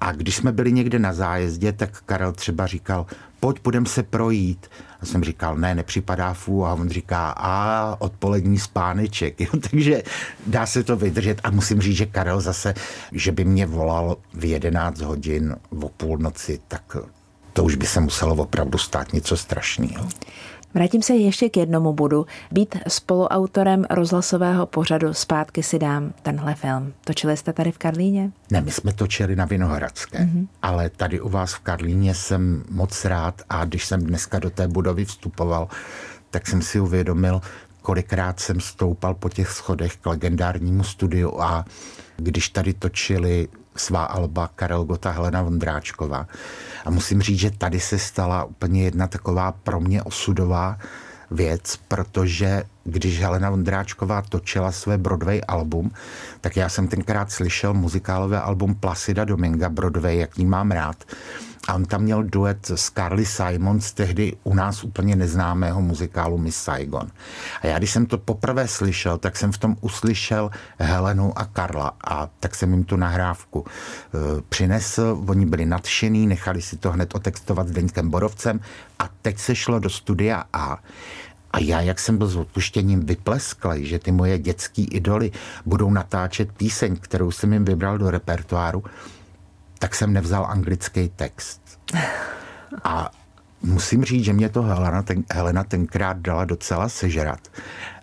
A 0.00 0.12
když 0.12 0.36
jsme 0.36 0.52
byli 0.52 0.72
někde 0.72 0.98
na 0.98 1.12
zájezdě, 1.12 1.72
tak 1.72 2.02
Karel 2.06 2.32
třeba 2.32 2.66
říkal, 2.66 3.06
pojď, 3.40 3.58
půjdem 3.58 3.86
se 3.86 4.02
projít. 4.02 4.66
A 5.00 5.06
jsem 5.06 5.24
říkal, 5.24 5.56
ne, 5.56 5.74
nepřipadá 5.74 6.34
fů. 6.34 6.66
A 6.66 6.72
on 6.74 6.88
říká, 6.88 7.34
a 7.36 7.96
odpolední 7.98 8.58
spáneček. 8.58 9.40
Jo, 9.40 9.50
takže 9.70 10.02
dá 10.46 10.66
se 10.66 10.84
to 10.84 10.96
vydržet. 10.96 11.40
A 11.44 11.50
musím 11.50 11.80
říct, 11.80 11.96
že 11.96 12.06
Karel 12.06 12.40
zase, 12.40 12.74
že 13.12 13.32
by 13.32 13.44
mě 13.44 13.66
volal 13.66 14.16
v 14.34 14.44
11 14.44 15.00
hodin 15.00 15.56
o 15.82 15.88
půlnoci, 15.88 16.60
tak 16.68 16.96
to 17.52 17.64
už 17.64 17.74
by 17.74 17.86
se 17.86 18.00
muselo 18.00 18.34
opravdu 18.34 18.78
stát 18.78 19.12
něco 19.12 19.36
strašného. 19.36 20.08
Vrátím 20.74 21.02
se 21.02 21.14
ještě 21.14 21.48
k 21.48 21.56
jednomu 21.56 21.92
bodu. 21.92 22.26
Být 22.52 22.76
spoluautorem 22.88 23.86
rozhlasového 23.90 24.66
pořadu 24.66 25.14
Zpátky 25.14 25.62
si 25.62 25.78
dám 25.78 26.12
tenhle 26.22 26.54
film. 26.54 26.92
Točili 27.04 27.36
jste 27.36 27.52
tady 27.52 27.72
v 27.72 27.78
Karlíně? 27.78 28.30
Ne, 28.50 28.60
my 28.60 28.70
jsme 28.70 28.92
točili 28.92 29.36
na 29.36 29.44
Vinohradské, 29.44 30.18
mm-hmm. 30.18 30.46
ale 30.62 30.90
tady 30.90 31.20
u 31.20 31.28
vás 31.28 31.52
v 31.54 31.58
Karlíně 31.58 32.14
jsem 32.14 32.64
moc 32.70 33.04
rád 33.04 33.42
a 33.48 33.64
když 33.64 33.86
jsem 33.86 34.00
dneska 34.00 34.38
do 34.38 34.50
té 34.50 34.68
budovy 34.68 35.04
vstupoval, 35.04 35.68
tak 36.30 36.46
jsem 36.46 36.62
si 36.62 36.80
uvědomil, 36.80 37.40
kolikrát 37.82 38.40
jsem 38.40 38.60
stoupal 38.60 39.14
po 39.14 39.28
těch 39.28 39.50
schodech 39.50 39.96
k 39.96 40.06
legendárnímu 40.06 40.84
studiu 40.84 41.40
a 41.40 41.64
když 42.16 42.48
tady 42.48 42.74
točili 42.74 43.48
svá 43.76 44.04
alba 44.04 44.50
Karel 44.56 44.84
Gota, 44.84 45.10
Helena 45.10 45.42
Vondráčková. 45.42 46.26
A 46.84 46.90
musím 46.90 47.22
říct, 47.22 47.38
že 47.38 47.50
tady 47.50 47.80
se 47.80 47.98
stala 47.98 48.44
úplně 48.44 48.82
jedna 48.84 49.06
taková 49.06 49.52
pro 49.52 49.80
mě 49.80 50.02
osudová 50.02 50.78
věc, 51.30 51.78
protože 51.88 52.62
když 52.84 53.20
Helena 53.20 53.50
Vondráčková 53.50 54.22
točila 54.22 54.72
své 54.72 54.98
Broadway 54.98 55.40
album, 55.48 55.90
tak 56.40 56.56
já 56.56 56.68
jsem 56.68 56.88
tenkrát 56.88 57.32
slyšel 57.32 57.74
muzikálové 57.74 58.40
album 58.40 58.74
Placida 58.74 59.24
Dominga 59.24 59.68
Broadway, 59.68 60.18
jak 60.18 60.38
ní 60.38 60.46
mám 60.46 60.70
rád. 60.70 61.04
A 61.70 61.74
on 61.74 61.84
tam 61.84 62.02
měl 62.02 62.22
duet 62.22 62.70
s 62.74 62.90
Carly 62.90 63.26
Simons, 63.26 63.92
tehdy 63.92 64.36
u 64.44 64.54
nás 64.54 64.84
úplně 64.84 65.16
neznámého 65.16 65.82
muzikálu 65.82 66.38
Miss 66.38 66.62
Saigon. 66.62 67.08
A 67.62 67.66
já, 67.66 67.78
když 67.78 67.90
jsem 67.90 68.06
to 68.06 68.18
poprvé 68.18 68.68
slyšel, 68.68 69.18
tak 69.18 69.36
jsem 69.36 69.52
v 69.52 69.58
tom 69.58 69.76
uslyšel 69.80 70.50
Helenu 70.78 71.38
a 71.38 71.44
Karla 71.44 71.92
a 72.04 72.28
tak 72.40 72.54
jsem 72.54 72.72
jim 72.72 72.84
tu 72.84 72.96
nahrávku 72.96 73.64
e, 73.66 74.42
přinesl. 74.48 75.24
Oni 75.26 75.46
byli 75.46 75.66
nadšení, 75.66 76.26
nechali 76.26 76.62
si 76.62 76.76
to 76.76 76.90
hned 76.90 77.14
otextovat 77.14 77.68
s 77.68 77.70
Deňkem 77.70 78.10
Borovcem 78.10 78.60
a 78.98 79.08
teď 79.22 79.38
se 79.38 79.54
šlo 79.54 79.78
do 79.78 79.90
studia 79.90 80.44
A. 80.52 80.78
A 81.50 81.58
já, 81.58 81.80
jak 81.80 81.98
jsem 81.98 82.18
byl 82.18 82.26
s 82.26 82.36
odpuštěním 82.36 83.00
vyplesklej, 83.00 83.86
že 83.86 83.98
ty 83.98 84.12
moje 84.12 84.38
dětský 84.38 84.84
idoly 84.84 85.30
budou 85.66 85.90
natáčet 85.90 86.52
píseň, 86.52 86.96
kterou 86.96 87.30
jsem 87.30 87.52
jim 87.52 87.64
vybral 87.64 87.98
do 87.98 88.10
repertoáru, 88.10 88.84
tak 89.80 89.94
jsem 89.94 90.12
nevzal 90.12 90.46
anglický 90.46 91.08
text. 91.16 91.59
A 92.84 93.10
musím 93.62 94.04
říct, 94.04 94.24
že 94.24 94.32
mě 94.32 94.48
to 94.48 94.62
Helena, 94.62 95.02
ten, 95.02 95.24
Helena 95.32 95.64
tenkrát 95.64 96.16
dala 96.16 96.44
docela 96.44 96.88
sežrat. 96.88 97.40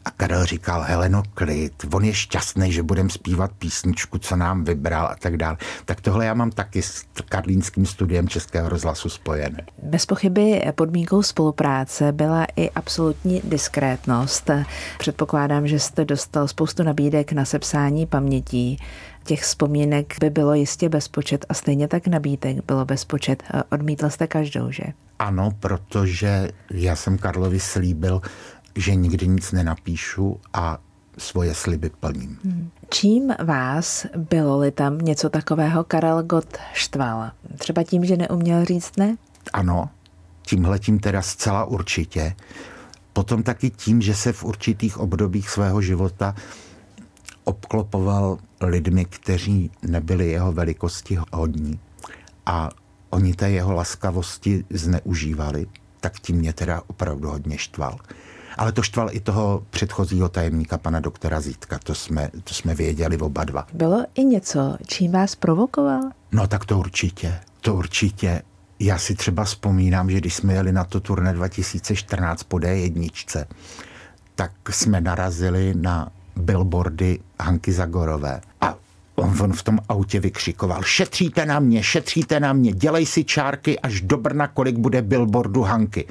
A 0.05 0.11
Karel 0.11 0.45
říkal, 0.45 0.81
Heleno, 0.81 1.23
klid, 1.33 1.73
on 1.93 2.05
je 2.05 2.13
šťastný, 2.13 2.71
že 2.71 2.83
budeme 2.83 3.09
zpívat 3.09 3.51
písničku, 3.51 4.17
co 4.17 4.35
nám 4.35 4.63
vybral 4.63 5.05
a 5.05 5.15
tak 5.19 5.37
dále. 5.37 5.57
Tak 5.85 6.01
tohle 6.01 6.25
já 6.25 6.33
mám 6.33 6.51
taky 6.51 6.81
s 6.81 7.05
Karlínským 7.29 7.85
studiem 7.85 8.27
Českého 8.27 8.69
rozhlasu 8.69 9.09
spojené. 9.09 9.65
Bez 9.83 10.05
pochyby 10.05 10.61
podmínkou 10.75 11.23
spolupráce 11.23 12.11
byla 12.11 12.45
i 12.55 12.69
absolutní 12.69 13.41
diskrétnost. 13.43 14.49
Předpokládám, 14.99 15.67
že 15.67 15.79
jste 15.79 16.05
dostal 16.05 16.47
spoustu 16.47 16.83
nabídek 16.83 17.31
na 17.31 17.45
sepsání 17.45 18.05
pamětí. 18.05 18.77
Těch 19.27 19.41
vzpomínek 19.41 20.13
by 20.19 20.29
bylo 20.29 20.53
jistě 20.53 20.89
bezpočet 20.89 21.45
a 21.49 21.53
stejně 21.53 21.87
tak 21.87 22.07
nabídek 22.07 22.65
bylo 22.67 22.85
bezpočet. 22.85 23.43
Odmítl 23.71 24.09
jste 24.09 24.27
každou, 24.27 24.71
že? 24.71 24.83
Ano, 25.19 25.51
protože 25.59 26.49
já 26.71 26.95
jsem 26.95 27.17
Karlovi 27.17 27.59
slíbil, 27.59 28.21
že 28.75 28.95
nikdy 28.95 29.27
nic 29.27 29.51
nenapíšu 29.51 30.39
a 30.53 30.77
svoje 31.17 31.53
sliby 31.53 31.89
plním. 31.99 32.39
Hmm. 32.43 32.69
Čím 32.89 33.33
vás, 33.45 34.05
bylo-li 34.31 34.71
tam 34.71 34.97
něco 34.97 35.29
takového, 35.29 35.83
Karel 35.83 36.23
Gott 36.23 36.57
štval? 36.73 37.31
Třeba 37.57 37.83
tím, 37.83 38.05
že 38.05 38.17
neuměl 38.17 38.65
říct 38.65 38.97
ne? 38.97 39.17
Ano, 39.53 39.89
tímhletím 40.41 40.99
teda 40.99 41.21
zcela 41.21 41.65
určitě. 41.65 42.35
Potom 43.13 43.43
taky 43.43 43.69
tím, 43.69 44.01
že 44.01 44.15
se 44.15 44.33
v 44.33 44.43
určitých 44.43 44.97
obdobích 44.97 45.49
svého 45.49 45.81
života 45.81 46.35
obklopoval 47.47 48.37
lidmi, 48.61 49.05
kteří 49.05 49.71
nebyli 49.81 50.29
jeho 50.29 50.51
velikosti 50.51 51.17
hodní 51.33 51.79
a 52.45 52.69
oni 53.09 53.33
té 53.33 53.49
jeho 53.49 53.73
laskavosti 53.73 54.65
zneužívali, 54.69 55.67
tak 55.99 56.19
tím 56.19 56.35
mě 56.35 56.53
teda 56.53 56.81
opravdu 56.87 57.29
hodně 57.29 57.57
štval. 57.57 57.97
Ale 58.57 58.71
to 58.71 58.81
štval 58.81 59.09
i 59.11 59.19
toho 59.19 59.63
předchozího 59.69 60.29
tajemníka, 60.29 60.77
pana 60.77 60.99
doktora 60.99 61.41
Zítka, 61.41 61.79
to 61.83 61.95
jsme, 61.95 62.29
to 62.43 62.53
jsme 62.53 62.75
věděli 62.75 63.17
oba 63.17 63.43
dva. 63.43 63.67
Bylo 63.73 64.05
i 64.15 64.23
něco, 64.23 64.77
čím 64.87 65.11
vás 65.11 65.35
provokoval? 65.35 66.01
No 66.31 66.47
tak 66.47 66.65
to 66.65 66.79
určitě, 66.79 67.39
to 67.61 67.75
určitě. 67.75 68.41
Já 68.79 68.97
si 68.97 69.15
třeba 69.15 69.43
vzpomínám, 69.43 70.09
že 70.09 70.17
když 70.17 70.35
jsme 70.35 70.53
jeli 70.53 70.71
na 70.71 70.83
to 70.83 70.99
turné 70.99 71.33
2014 71.33 72.43
po 72.43 72.57
D1, 72.57 73.45
tak 74.35 74.51
jsme 74.69 75.01
narazili 75.01 75.73
na 75.75 76.11
billboardy 76.37 77.19
Hanky 77.39 77.71
Zagorové. 77.71 78.41
A 78.61 78.77
On, 79.19 79.33
on 79.41 79.53
v 79.53 79.63
tom 79.63 79.79
autě 79.89 80.19
vykřikoval, 80.19 80.83
šetříte 80.83 81.45
na 81.45 81.59
mě, 81.59 81.83
šetříte 81.83 82.39
na 82.39 82.53
mě, 82.53 82.71
dělej 82.71 83.05
si 83.05 83.23
čárky 83.23 83.79
až 83.79 84.01
do 84.01 84.17
Brna, 84.17 84.47
kolik 84.47 84.77
bude 84.77 85.01
billboardu 85.01 85.61
Hanky. 85.61 86.07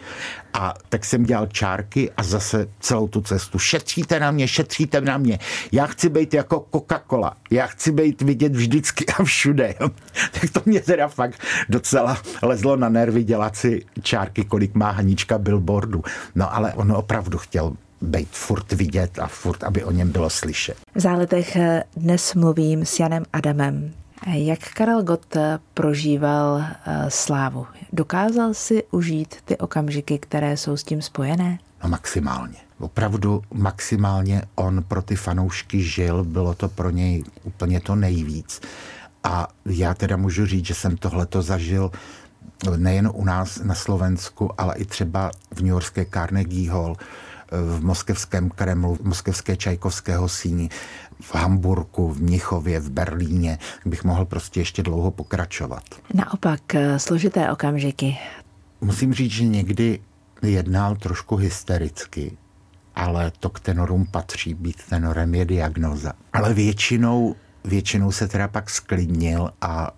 A 0.55 0.75
tak 0.89 1.05
jsem 1.05 1.25
dělal 1.25 1.47
čárky 1.47 2.11
a 2.17 2.23
zase 2.23 2.69
celou 2.81 3.09
tu 3.09 3.21
cestu, 3.21 3.59
šetříte 3.59 4.21
na 4.21 4.31
mě, 4.31 4.49
šetříte 4.49 5.01
na 5.01 5.19
mě. 5.19 5.39
Já 5.73 5.87
chci 5.87 6.09
být 6.09 6.35
jako 6.35 6.67
Coca-Cola, 6.73 7.33
já 7.51 7.67
chci 7.67 7.93
být 7.93 8.23
vidět 8.23 8.57
vždycky 8.57 9.07
a 9.07 9.25
všude. 9.25 9.75
tak 10.41 10.51
to 10.53 10.61
mě 10.67 10.81
teda 10.81 11.09
fakt 11.09 11.41
docela 11.69 12.19
lezlo 12.43 12.77
na 12.77 12.89
nervy 12.89 13.25
dělat 13.25 13.57
si 13.57 13.85
čárky, 14.03 14.45
kolik 14.45 14.75
má 14.75 14.91
Hanička 14.91 15.39
billboardu. 15.39 16.03
No 16.35 16.55
ale 16.55 16.73
on 16.75 16.93
opravdu 16.93 17.39
chtěl 17.39 17.73
být 18.01 18.29
furt 18.31 18.73
vidět 18.73 19.19
a 19.19 19.27
furt, 19.27 19.65
aby 19.65 19.85
o 19.85 19.91
něm 19.91 20.13
bylo 20.13 20.31
slyšet. 20.31 20.77
V 20.95 21.01
záletech 21.01 21.57
eh, 21.57 21.85
dnes 21.97 22.35
mluvím 22.35 22.85
s 22.85 23.01
Janem 23.01 23.25
Adamem. 23.33 23.93
Jak 24.27 24.59
Karel 24.59 25.03
Gott 25.03 25.37
eh, 25.37 25.59
prožíval 25.75 26.63
eh, 26.63 27.05
slávu? 27.09 27.67
Dokázal 27.93 28.55
si 28.55 28.83
užít 28.91 29.35
ty 29.45 29.59
okamžiky, 29.59 30.19
které 30.19 30.57
jsou 30.57 30.77
s 30.77 30.85
tím 30.85 31.03
spojené? 31.03 31.59
No 31.83 31.89
maximálně. 31.89 32.57
Opravdu 32.79 33.43
maximálně 33.55 34.43
on 34.55 34.83
pro 34.83 35.03
ty 35.03 35.17
fanoušky 35.17 35.83
žil, 35.83 36.25
bylo 36.25 36.55
to 36.55 36.69
pro 36.69 36.91
něj 36.91 37.25
úplně 37.45 37.81
to 37.81 37.95
nejvíc. 37.95 38.61
A 39.25 39.49
já 39.67 39.95
teda 39.95 40.17
můžu 40.17 40.47
říct, 40.47 40.67
že 40.67 40.75
jsem 40.75 40.97
tohleto 40.97 41.43
zažil 41.43 41.91
nejen 42.77 43.11
u 43.15 43.25
nás 43.25 43.59
na 43.59 43.75
Slovensku, 43.75 44.51
ale 44.59 44.75
i 44.75 44.85
třeba 44.85 45.31
v 45.55 45.61
New 45.61 45.71
Yorkské 45.71 46.05
Carnegie 46.05 46.71
Hall, 46.71 46.97
v 47.53 47.85
moskevském 47.85 48.51
Kremlu, 48.51 48.95
v 48.95 49.01
moskevské 49.01 49.57
Čajkovského 49.57 50.29
síni, 50.29 50.69
v 51.21 51.35
Hamburku, 51.35 52.13
v 52.13 52.23
Mnichově, 52.23 52.81
v 52.81 52.91
Berlíně, 52.91 53.59
bych 53.85 54.05
mohl 54.05 54.25
prostě 54.25 54.61
ještě 54.61 54.83
dlouho 54.83 55.11
pokračovat. 55.11 55.83
Naopak, 56.15 56.75
eh, 56.75 56.99
složité 56.99 57.53
okamžiky. 57.53 58.19
Musím 58.81 59.15
říct, 59.15 59.33
že 59.33 59.45
někdy 59.45 60.01
jednal 60.43 60.97
trošku 60.97 61.37
hystericky, 61.37 62.37
ale 62.95 63.33
to 63.41 63.51
k 63.51 63.61
tenorům 63.61 64.07
patří, 64.07 64.55
být 64.55 64.77
tenorem 64.89 65.35
je 65.35 65.45
diagnoza. 65.45 66.13
Ale 66.33 66.55
většinou, 66.55 67.37
většinou 67.65 68.13
se 68.13 68.29
teda 68.29 68.49
pak 68.49 68.71
sklidnil 68.71 69.51
a 69.61 69.93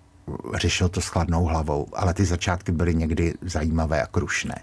řešil 0.55 0.89
to 0.89 1.01
s 1.01 1.07
chladnou 1.07 1.45
hlavou, 1.45 1.87
ale 1.93 2.15
ty 2.15 2.25
začátky 2.25 2.73
byly 2.73 2.95
někdy 2.95 3.35
zajímavé 3.43 4.03
a 4.03 4.07
krušné. 4.07 4.55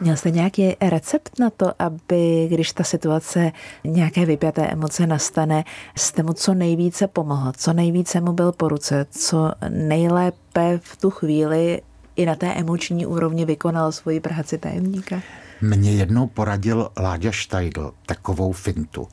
Měl 0.00 0.16
jste 0.16 0.30
nějaký 0.30 0.76
recept 0.80 1.38
na 1.38 1.50
to, 1.50 1.72
aby 1.78 2.48
když 2.50 2.72
ta 2.72 2.84
situace, 2.84 3.52
nějaké 3.84 4.26
vypjaté 4.26 4.66
emoce 4.66 5.06
nastane, 5.06 5.64
jste 5.96 6.22
mu 6.22 6.32
co 6.32 6.54
nejvíce 6.54 7.06
pomohl, 7.08 7.52
co 7.56 7.72
nejvíce 7.72 8.20
mu 8.20 8.32
byl 8.32 8.52
po 8.52 8.68
ruce, 8.68 9.06
co 9.10 9.52
nejlépe 9.68 10.80
v 10.82 10.96
tu 10.96 11.10
chvíli 11.10 11.82
i 12.16 12.26
na 12.26 12.34
té 12.34 12.54
emoční 12.54 13.06
úrovni 13.06 13.44
vykonal 13.44 13.92
svoji 13.92 14.20
práci 14.20 14.58
tajemníka? 14.58 15.22
Mě 15.62 15.92
jednou 15.92 16.26
poradil 16.26 16.90
Láďa 16.98 17.30
Štajdl 17.30 17.92
takovou 18.06 18.52
fintu, 18.52 19.08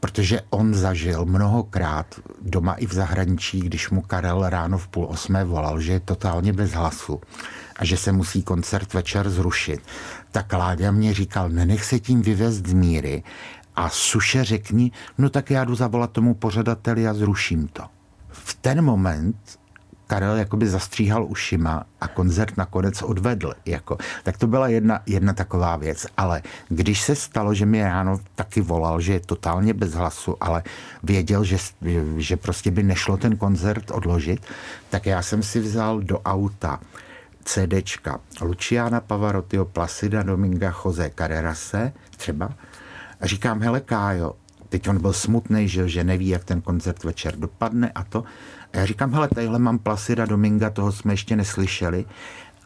protože 0.00 0.40
on 0.50 0.74
zažil 0.74 1.24
mnohokrát 1.24 2.20
doma 2.42 2.74
i 2.74 2.86
v 2.86 2.92
zahraničí, 2.92 3.60
když 3.60 3.90
mu 3.90 4.02
Karel 4.02 4.48
ráno 4.48 4.78
v 4.78 4.88
půl 4.88 5.06
osmé 5.06 5.44
volal, 5.44 5.80
že 5.80 5.92
je 5.92 6.00
totálně 6.00 6.52
bez 6.52 6.72
hlasu 6.72 7.20
a 7.76 7.84
že 7.84 7.96
se 7.96 8.12
musí 8.12 8.42
koncert 8.42 8.94
večer 8.94 9.30
zrušit. 9.30 9.80
Tak 10.30 10.52
Láďa 10.52 10.90
mě 10.90 11.14
říkal, 11.14 11.48
nenech 11.48 11.84
se 11.84 12.00
tím 12.00 12.22
vyvést 12.22 12.66
z 12.66 12.72
míry 12.72 13.22
a 13.76 13.88
suše 13.88 14.44
řekni, 14.44 14.92
no 15.18 15.30
tak 15.30 15.50
já 15.50 15.64
jdu 15.64 15.74
zavolat 15.74 16.10
tomu 16.10 16.34
pořadateli 16.34 17.08
a 17.08 17.14
zruším 17.14 17.68
to. 17.68 17.82
V 18.28 18.54
ten 18.54 18.82
moment 18.82 19.36
Karel 20.10 20.36
jakoby 20.36 20.66
zastříhal 20.66 21.24
ušima 21.24 21.84
a 22.00 22.08
koncert 22.08 22.56
nakonec 22.56 23.02
odvedl. 23.02 23.52
Jako. 23.66 23.98
Tak 24.22 24.38
to 24.38 24.46
byla 24.46 24.68
jedna, 24.68 25.00
jedna 25.06 25.32
taková 25.32 25.76
věc. 25.76 26.06
Ale 26.16 26.42
když 26.68 27.00
se 27.00 27.14
stalo, 27.14 27.54
že 27.54 27.66
mi 27.66 27.82
ráno 27.82 28.20
taky 28.34 28.60
volal, 28.60 29.00
že 29.00 29.12
je 29.12 29.20
totálně 29.20 29.74
bez 29.74 29.92
hlasu, 29.92 30.36
ale 30.40 30.62
věděl, 31.02 31.44
že, 31.44 31.56
že 32.16 32.36
prostě 32.36 32.70
by 32.70 32.82
nešlo 32.82 33.16
ten 33.16 33.36
koncert 33.36 33.90
odložit, 33.90 34.42
tak 34.90 35.06
já 35.06 35.22
jsem 35.22 35.42
si 35.42 35.60
vzal 35.60 36.00
do 36.00 36.20
auta 36.20 36.80
CDčka 37.44 38.20
Luciana 38.40 39.00
Pavarottiho, 39.00 39.64
Placida 39.64 40.22
Dominga, 40.22 40.74
Jose 40.84 41.10
Carrerase 41.18 41.92
třeba. 42.16 42.50
A 43.20 43.26
říkám, 43.26 43.60
hele 43.62 43.80
Kájo, 43.80 44.34
teď 44.70 44.88
on 44.88 44.98
byl 44.98 45.12
smutný, 45.12 45.68
že, 45.68 45.88
že 45.88 46.04
neví, 46.04 46.28
jak 46.28 46.44
ten 46.44 46.60
koncert 46.60 47.04
večer 47.04 47.36
dopadne 47.36 47.90
a 47.94 48.04
to. 48.04 48.24
A 48.72 48.78
já 48.78 48.86
říkám, 48.86 49.14
hele, 49.14 49.28
tadyhle 49.28 49.58
mám 49.58 49.78
Placida 49.78 50.26
Dominga, 50.26 50.70
toho 50.70 50.92
jsme 50.92 51.12
ještě 51.12 51.36
neslyšeli. 51.36 52.04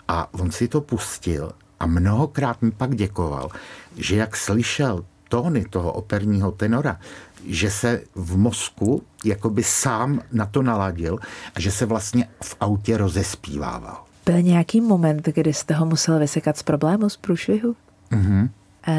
A 0.09 0.35
on 0.35 0.51
si 0.51 0.69
to 0.69 0.81
pustil 0.81 1.53
a 1.81 1.87
mnohokrát 1.87 2.63
mi 2.63 2.71
pak 2.71 2.97
děkoval, 2.97 3.49
že 3.97 4.17
jak 4.17 4.37
slyšel 4.37 5.05
tóny 5.29 5.65
toho 5.65 5.93
operního 5.93 6.53
tenora, 6.53 7.01
že 7.47 7.71
se 7.71 8.03
v 8.15 8.37
mozku 8.37 9.03
jakoby 9.25 9.63
sám 9.63 10.21
na 10.33 10.47
to 10.47 10.63
naladil 10.63 11.19
a 11.55 11.61
že 11.61 11.71
se 11.71 11.87
vlastně 11.87 12.29
v 12.43 12.57
autě 12.61 12.97
rozespívával. 12.97 14.05
Byl 14.27 14.43
nějaký 14.43 14.81
moment, 14.81 15.27
kdy 15.27 15.53
jste 15.53 15.75
ho 15.75 15.87
musel 15.87 16.19
vysekat 16.19 16.59
z 16.59 16.63
problému, 16.63 17.09
z 17.09 17.17
průšvihu? 17.17 17.77
Mm-hmm. 18.13 18.49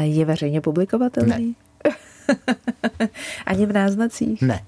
Je 0.00 0.24
veřejně 0.24 0.60
publikovatelný? 0.60 1.56
Ne. 1.84 1.94
Ani 3.46 3.66
v 3.66 3.72
náznacích? 3.72 4.42
Ne. 4.42 4.64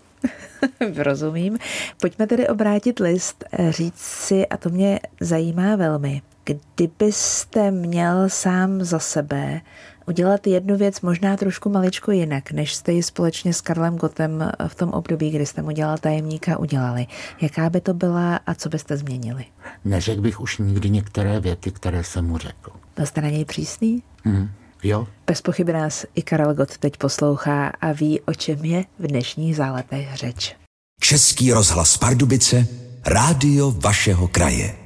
Rozumím. 0.96 1.58
Pojďme 2.00 2.26
tedy 2.26 2.48
obrátit 2.48 2.98
list, 2.98 3.44
říct 3.70 4.00
si, 4.00 4.46
a 4.46 4.56
to 4.56 4.70
mě 4.70 5.00
zajímá 5.20 5.76
velmi, 5.76 6.22
kdybyste 6.44 7.70
měl 7.70 8.28
sám 8.28 8.84
za 8.84 8.98
sebe 8.98 9.60
udělat 10.08 10.46
jednu 10.46 10.76
věc 10.76 11.00
možná 11.00 11.36
trošku 11.36 11.68
maličko 11.68 12.10
jinak, 12.12 12.52
než 12.52 12.74
jste 12.74 12.92
ji 12.92 13.02
společně 13.02 13.54
s 13.54 13.60
Karlem 13.60 13.96
Gotem 13.96 14.50
v 14.68 14.74
tom 14.74 14.90
období, 14.90 15.30
kdy 15.30 15.46
jste 15.46 15.62
mu 15.62 15.70
dělal 15.70 15.98
tajemníka, 15.98 16.58
udělali. 16.58 17.06
Jaká 17.40 17.70
by 17.70 17.80
to 17.80 17.94
byla 17.94 18.36
a 18.36 18.54
co 18.54 18.68
byste 18.68 18.96
změnili? 18.96 19.44
Neřekl 19.84 20.20
bych 20.20 20.40
už 20.40 20.58
nikdy 20.58 20.90
některé 20.90 21.40
věty, 21.40 21.70
které 21.70 22.04
jsem 22.04 22.26
mu 22.26 22.38
řekl. 22.38 22.70
Byl 22.96 23.06
jste 23.06 23.20
na 23.20 23.28
něj 23.28 23.44
přísný? 23.44 24.02
Mm, 24.24 24.48
jo. 24.82 25.06
Bez 25.28 25.42
pochyby 25.42 25.72
nás 25.72 26.06
i 26.14 26.22
Karel 26.22 26.54
Gott 26.54 26.78
teď 26.78 26.96
poslouchá 26.96 27.68
a 27.80 27.92
ví, 27.92 28.20
o 28.20 28.34
čem 28.34 28.64
je 28.64 28.84
v 28.98 29.06
dnešních 29.06 29.56
záletech 29.56 30.14
řeč. 30.14 30.56
Český 31.00 31.52
rozhlas 31.52 31.96
Pardubice, 31.96 32.66
rádio 33.06 33.70
vašeho 33.70 34.28
kraje. 34.28 34.76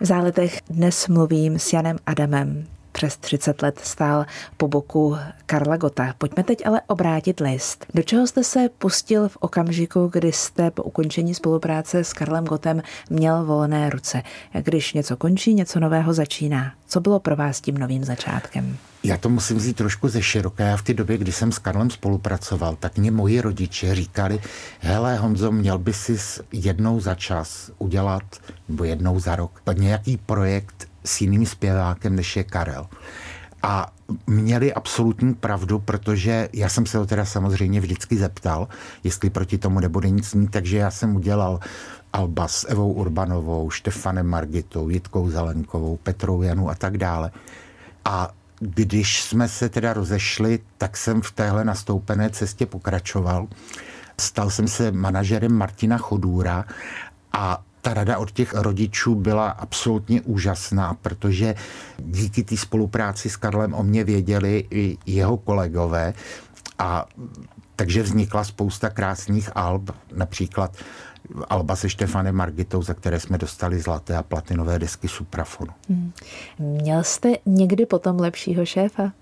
V 0.00 0.06
záletech 0.06 0.60
dnes 0.70 1.08
mluvím 1.08 1.58
s 1.58 1.72
Janem 1.72 1.96
Adamem, 2.06 2.66
přes 2.94 3.16
30 3.16 3.62
let 3.62 3.80
stál 3.82 4.26
po 4.56 4.68
boku 4.68 5.16
Karla 5.46 5.76
Gota. 5.76 6.14
Pojďme 6.18 6.44
teď 6.44 6.66
ale 6.66 6.80
obrátit 6.86 7.40
list. 7.40 7.86
Do 7.94 8.02
čeho 8.02 8.26
jste 8.26 8.44
se 8.44 8.68
pustil 8.78 9.28
v 9.28 9.36
okamžiku, 9.40 10.10
kdy 10.12 10.32
jste 10.32 10.70
po 10.70 10.82
ukončení 10.82 11.34
spolupráce 11.34 12.04
s 12.04 12.12
Karlem 12.12 12.44
Gotem 12.44 12.82
měl 13.10 13.44
volné 13.44 13.90
ruce? 13.90 14.22
Když 14.62 14.92
něco 14.92 15.16
končí, 15.16 15.54
něco 15.54 15.80
nového 15.80 16.14
začíná. 16.14 16.72
Co 16.86 17.00
bylo 17.00 17.20
pro 17.20 17.36
vás 17.36 17.60
tím 17.60 17.78
novým 17.78 18.04
začátkem? 18.04 18.76
Já 19.02 19.16
to 19.16 19.28
musím 19.28 19.56
vzít 19.56 19.76
trošku 19.76 20.08
ze 20.08 20.22
široké. 20.22 20.64
Já 20.64 20.76
v 20.76 20.82
té 20.82 20.94
době, 20.94 21.18
kdy 21.18 21.32
jsem 21.32 21.52
s 21.52 21.58
Karlem 21.58 21.90
spolupracoval, 21.90 22.76
tak 22.80 22.98
mě 22.98 23.10
moji 23.10 23.40
rodiče 23.40 23.94
říkali, 23.94 24.40
hele 24.80 25.16
Honzo, 25.16 25.52
měl 25.52 25.78
by 25.78 25.92
si 25.92 26.16
jednou 26.52 27.00
za 27.00 27.14
čas 27.14 27.70
udělat, 27.78 28.22
nebo 28.68 28.84
jednou 28.84 29.20
za 29.20 29.36
rok, 29.36 29.60
nějaký 29.76 30.16
projekt 30.16 30.88
s 31.04 31.20
jiným 31.20 31.46
zpěvákem, 31.46 32.16
než 32.16 32.36
je 32.36 32.44
Karel. 32.44 32.86
A 33.62 33.92
měli 34.26 34.74
absolutní 34.74 35.34
pravdu, 35.34 35.78
protože 35.78 36.48
já 36.52 36.68
jsem 36.68 36.86
se 36.86 36.98
ho 36.98 37.06
teda 37.06 37.24
samozřejmě 37.24 37.80
vždycky 37.80 38.16
zeptal, 38.16 38.68
jestli 39.04 39.30
proti 39.30 39.58
tomu 39.58 39.80
nebude 39.80 40.10
nic 40.10 40.34
mít, 40.34 40.50
takže 40.50 40.76
já 40.76 40.90
jsem 40.90 41.16
udělal 41.16 41.60
Alba 42.12 42.48
s 42.48 42.68
Evou 42.68 42.92
Urbanovou, 42.92 43.70
Štefanem 43.70 44.26
Margitou, 44.26 44.88
Jitkou 44.88 45.30
Zelenkovou, 45.30 45.96
Petrou 45.96 46.42
Janu 46.42 46.70
a 46.70 46.74
tak 46.74 46.98
dále. 46.98 47.30
A 48.04 48.30
když 48.58 49.22
jsme 49.22 49.48
se 49.48 49.68
teda 49.68 49.92
rozešli, 49.92 50.58
tak 50.78 50.96
jsem 50.96 51.22
v 51.22 51.32
téhle 51.32 51.64
nastoupené 51.64 52.30
cestě 52.30 52.66
pokračoval. 52.66 53.48
Stal 54.20 54.50
jsem 54.50 54.68
se 54.68 54.92
manažerem 54.92 55.52
Martina 55.52 55.98
Chodůra 55.98 56.64
a 57.32 57.62
ta 57.84 57.94
rada 57.94 58.18
od 58.18 58.30
těch 58.30 58.54
rodičů 58.54 59.14
byla 59.14 59.50
absolutně 59.50 60.22
úžasná, 60.22 60.94
protože 61.02 61.54
díky 61.98 62.44
té 62.44 62.56
spolupráci 62.56 63.30
s 63.30 63.36
Karlem 63.36 63.74
o 63.74 63.82
mě 63.82 64.04
věděli 64.04 64.66
i 64.70 64.98
jeho 65.06 65.36
kolegové 65.36 66.14
a 66.78 67.06
takže 67.76 68.02
vznikla 68.02 68.44
spousta 68.44 68.90
krásných 68.90 69.50
alb, 69.54 69.90
například 70.16 70.76
Alba 71.48 71.76
se 71.76 71.88
Štefanem 71.88 72.34
Margitou, 72.34 72.82
za 72.82 72.94
které 72.94 73.20
jsme 73.20 73.38
dostali 73.38 73.80
zlaté 73.80 74.16
a 74.16 74.22
platinové 74.22 74.78
desky 74.78 75.08
Suprafonu. 75.08 75.72
Hmm. 75.88 76.12
Měl 76.58 77.04
jste 77.04 77.32
někdy 77.46 77.86
potom 77.86 78.20
lepšího 78.20 78.66
šéfa? 78.66 79.12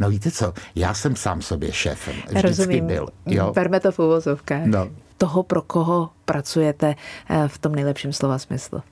No 0.00 0.10
víte 0.10 0.30
co, 0.30 0.54
já 0.74 0.94
jsem 0.94 1.16
sám 1.16 1.42
sobě 1.42 1.72
šéfem. 1.72 2.14
Vždycky 2.14 2.42
Rozumím. 2.42 2.86
byl. 2.86 3.08
Jo? 3.26 3.52
Berme 3.52 3.80
to 3.80 3.92
v 3.92 3.98
uvozovkách. 3.98 4.66
No. 4.66 4.88
Toho, 5.18 5.42
pro 5.42 5.62
koho 5.62 6.10
pracujete 6.24 6.94
eh, 7.30 7.48
v 7.48 7.58
tom 7.58 7.74
nejlepším 7.74 8.12
slova 8.12 8.38
smyslu? 8.38 8.82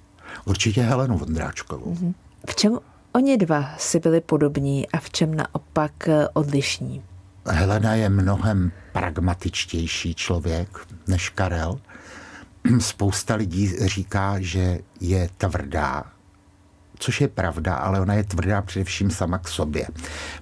Určitě 0.44 0.82
Helenu 0.82 1.18
Vondráčkovou. 1.18 1.94
Mm-hmm. 1.94 2.14
V 2.50 2.56
čem 2.56 2.78
oni 3.12 3.36
dva 3.36 3.74
si 3.78 4.00
byli 4.00 4.20
podobní 4.20 4.88
a 4.88 4.98
v 4.98 5.10
čem 5.10 5.34
naopak 5.34 6.08
eh, 6.08 6.28
odlišní? 6.32 7.02
Helena 7.46 7.94
je 7.94 8.08
mnohem 8.08 8.72
pragmatičtější 8.92 10.14
člověk 10.14 10.68
než 11.06 11.28
Karel. 11.28 11.78
Spousta 12.78 13.34
lidí 13.34 13.68
říká, 13.86 14.36
že 14.38 14.78
je 15.00 15.28
tvrdá, 15.38 16.04
což 16.98 17.20
je 17.20 17.28
pravda, 17.28 17.74
ale 17.74 18.00
ona 18.00 18.14
je 18.14 18.24
tvrdá 18.24 18.62
především 18.62 19.10
sama 19.10 19.38
k 19.38 19.48
sobě. 19.48 19.86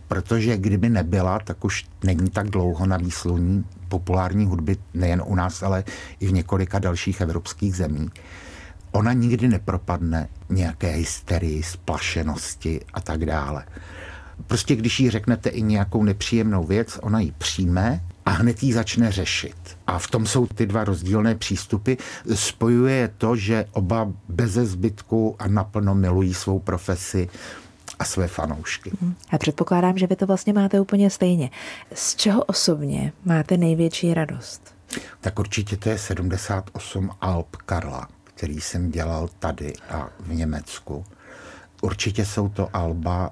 Protože 0.09 0.57
kdyby 0.57 0.89
nebyla, 0.89 1.39
tak 1.39 1.65
už 1.65 1.87
není 2.05 2.31
tak 2.31 2.51
dlouho 2.51 2.87
na 2.87 2.97
výsluní 2.97 3.65
populární 3.89 4.47
hudby 4.47 4.77
nejen 4.95 5.23
u 5.27 5.35
nás, 5.35 5.63
ale 5.63 5.85
i 6.21 6.27
v 6.27 6.33
několika 6.33 6.79
dalších 6.79 7.21
evropských 7.21 7.77
zemí. 7.77 8.11
Ona 8.93 9.13
nikdy 9.13 9.49
nepropadne 9.49 10.29
nějaké 10.49 10.91
hysterii, 10.91 11.63
splašenosti 11.63 12.81
a 12.95 13.01
tak 13.01 13.25
dále. 13.25 13.65
Prostě 14.47 14.77
když 14.77 15.01
jí 15.01 15.11
řeknete 15.11 15.51
i 15.51 15.63
nějakou 15.63 16.03
nepříjemnou 16.03 16.65
věc, 16.65 16.99
ona 17.03 17.21
ji 17.21 17.33
přijme 17.39 18.01
a 18.27 18.31
hned 18.31 18.63
ji 18.63 18.73
začne 18.73 19.13
řešit. 19.13 19.57
A 19.87 19.99
v 19.99 20.07
tom 20.07 20.27
jsou 20.27 20.47
ty 20.47 20.67
dva 20.67 20.85
rozdílné 20.85 21.35
přístupy. 21.35 21.95
Spojuje 22.35 23.11
to, 23.19 23.37
že 23.37 23.65
oba 23.73 24.13
beze 24.29 24.67
zbytku 24.67 25.37
a 25.39 25.49
naplno 25.49 25.95
milují 25.95 26.35
svou 26.35 26.59
profesi 26.59 27.29
a 27.99 28.05
své 28.05 28.29
fanoušky. 28.29 28.91
A 29.31 29.39
předpokládám, 29.39 29.99
že 29.99 30.07
vy 30.07 30.17
to 30.17 30.27
vlastně 30.27 30.53
máte 30.53 30.81
úplně 30.81 31.11
stejně. 31.11 31.51
Z 31.95 32.17
čeho 32.17 32.45
osobně 32.45 33.13
máte 33.25 33.57
největší 33.57 34.15
radost? 34.15 34.75
Tak 35.21 35.39
určitě 35.39 35.77
to 35.77 35.89
je 35.89 35.99
78 35.99 37.11
Alp 37.21 37.57
Karla, 37.57 38.09
který 38.25 38.61
jsem 38.61 38.91
dělal 38.91 39.29
tady 39.39 39.73
a 39.91 40.09
v 40.21 40.35
Německu. 40.35 41.05
Určitě 41.83 42.25
jsou 42.25 42.49
to 42.49 42.69
alba 42.73 43.31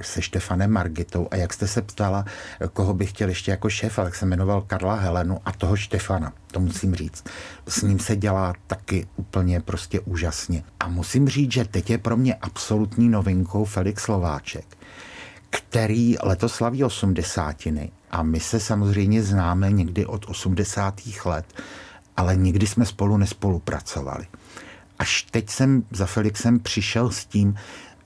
se 0.00 0.22
Štefanem 0.22 0.70
Margitou 0.70 1.28
a 1.30 1.36
jak 1.36 1.52
jste 1.52 1.66
se 1.66 1.82
ptala, 1.82 2.24
koho 2.72 2.94
bych 2.94 3.10
chtěl 3.10 3.28
ještě 3.28 3.50
jako 3.50 3.70
šéf, 3.70 3.96
tak 3.96 4.14
se 4.14 4.26
jmenoval 4.26 4.62
Karla 4.62 4.94
Helenu 4.94 5.38
a 5.44 5.52
toho 5.52 5.76
Štefana, 5.76 6.32
to 6.52 6.60
musím 6.60 6.94
říct. 6.94 7.24
S 7.68 7.82
ním 7.82 7.98
se 7.98 8.16
dělá 8.16 8.54
taky 8.66 9.06
úplně 9.16 9.60
prostě 9.60 10.00
úžasně. 10.00 10.64
A 10.80 10.88
musím 10.88 11.28
říct, 11.28 11.52
že 11.52 11.64
teď 11.64 11.90
je 11.90 11.98
pro 11.98 12.16
mě 12.16 12.34
absolutní 12.34 13.08
novinkou 13.08 13.64
Felix 13.64 14.02
Slováček, 14.02 14.78
který 15.50 16.16
letos 16.22 16.54
slaví 16.54 16.84
osmdesátiny 16.84 17.90
a 18.10 18.22
my 18.22 18.40
se 18.40 18.60
samozřejmě 18.60 19.22
známe 19.22 19.72
někdy 19.72 20.06
od 20.06 20.24
80. 20.28 21.00
let, 21.24 21.46
ale 22.16 22.36
nikdy 22.36 22.66
jsme 22.66 22.86
spolu 22.86 23.16
nespolupracovali. 23.16 24.26
Až 24.98 25.22
teď 25.30 25.50
jsem 25.50 25.82
za 25.90 26.06
Felixem 26.06 26.60
přišel 26.60 27.10
s 27.10 27.24
tím, 27.24 27.54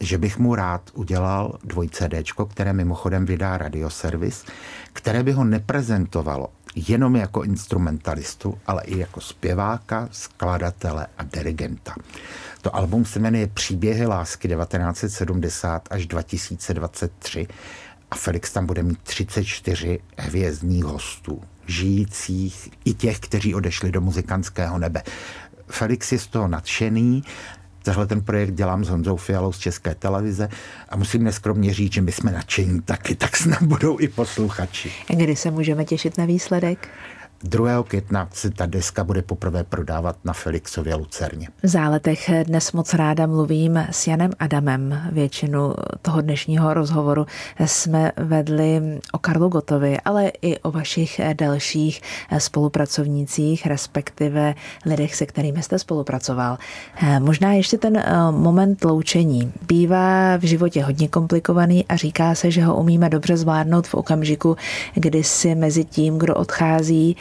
že 0.00 0.18
bych 0.18 0.38
mu 0.38 0.54
rád 0.54 0.90
udělal 0.94 1.58
dvoj 1.64 1.88
CD, 1.88 2.14
které 2.48 2.72
mimochodem 2.72 3.26
vydá 3.26 3.58
radioservis, 3.58 4.44
které 4.92 5.22
by 5.22 5.32
ho 5.32 5.44
neprezentovalo 5.44 6.48
jenom 6.76 7.16
jako 7.16 7.42
instrumentalistu, 7.42 8.58
ale 8.66 8.82
i 8.84 8.98
jako 8.98 9.20
zpěváka, 9.20 10.08
skladatele 10.12 11.06
a 11.18 11.22
dirigenta. 11.22 11.94
To 12.62 12.76
album 12.76 13.04
se 13.04 13.18
jmenuje 13.18 13.46
Příběhy 13.46 14.06
lásky 14.06 14.48
1970 14.48 15.88
až 15.90 16.06
2023 16.06 17.46
a 18.10 18.16
Felix 18.16 18.52
tam 18.52 18.66
bude 18.66 18.82
mít 18.82 18.98
34 19.02 19.98
hvězdních 20.18 20.84
hostů, 20.84 21.42
žijících 21.66 22.70
i 22.84 22.94
těch, 22.94 23.20
kteří 23.20 23.54
odešli 23.54 23.92
do 23.92 24.00
muzikantského 24.00 24.78
nebe. 24.78 25.02
Felix 25.66 26.12
je 26.12 26.18
z 26.18 26.26
toho 26.26 26.48
nadšený, 26.48 27.24
Tahle 27.84 28.06
ten 28.06 28.20
projekt 28.20 28.54
dělám 28.54 28.84
s 28.84 28.88
Honzou 28.88 29.16
Fialou 29.16 29.52
z 29.52 29.58
České 29.58 29.94
televize 29.94 30.48
a 30.88 30.96
musím 30.96 31.24
neskromně 31.24 31.74
říct, 31.74 31.92
že 31.92 32.00
my 32.00 32.12
jsme 32.12 32.32
nadšení 32.32 32.82
taky, 32.82 33.14
tak 33.14 33.36
snad 33.36 33.62
budou 33.62 34.00
i 34.00 34.08
posluchači. 34.08 34.92
Kdy 35.08 35.36
se 35.36 35.50
můžeme 35.50 35.84
těšit 35.84 36.18
na 36.18 36.24
výsledek? 36.24 36.88
2. 37.42 37.82
května 37.82 38.28
se 38.32 38.50
ta 38.50 38.66
deska 38.66 39.04
bude 39.04 39.22
poprvé 39.22 39.64
prodávat 39.64 40.16
na 40.24 40.32
Felixově 40.32 40.94
Lucerně. 40.94 41.48
V 41.62 41.66
záletech 41.66 42.30
dnes 42.44 42.72
moc 42.72 42.94
ráda 42.94 43.26
mluvím 43.26 43.76
s 43.90 44.06
Janem 44.06 44.30
Adamem. 44.38 45.02
Většinu 45.12 45.74
toho 46.02 46.20
dnešního 46.20 46.74
rozhovoru 46.74 47.26
jsme 47.64 48.12
vedli 48.16 49.00
o 49.12 49.18
Karlu 49.18 49.48
Gotovi, 49.48 49.98
ale 50.04 50.32
i 50.42 50.58
o 50.58 50.70
vašich 50.70 51.20
dalších 51.38 52.00
spolupracovnících, 52.38 53.66
respektive 53.66 54.54
lidech, 54.86 55.14
se 55.14 55.26
kterými 55.26 55.62
jste 55.62 55.78
spolupracoval. 55.78 56.58
Možná 57.18 57.52
ještě 57.52 57.78
ten 57.78 57.96
eh, 57.96 58.04
moment 58.30 58.84
loučení. 58.84 59.52
Bývá 59.68 60.36
v 60.36 60.42
životě 60.42 60.84
hodně 60.84 61.08
komplikovaný 61.08 61.84
a 61.88 61.96
říká 61.96 62.34
se, 62.34 62.50
že 62.50 62.64
ho 62.64 62.76
umíme 62.76 63.08
dobře 63.08 63.36
zvládnout 63.36 63.86
v 63.86 63.94
okamžiku, 63.94 64.56
kdy 64.94 65.24
si 65.24 65.54
mezi 65.54 65.84
tím, 65.84 66.18
kdo 66.18 66.34
odchází, 66.34 67.16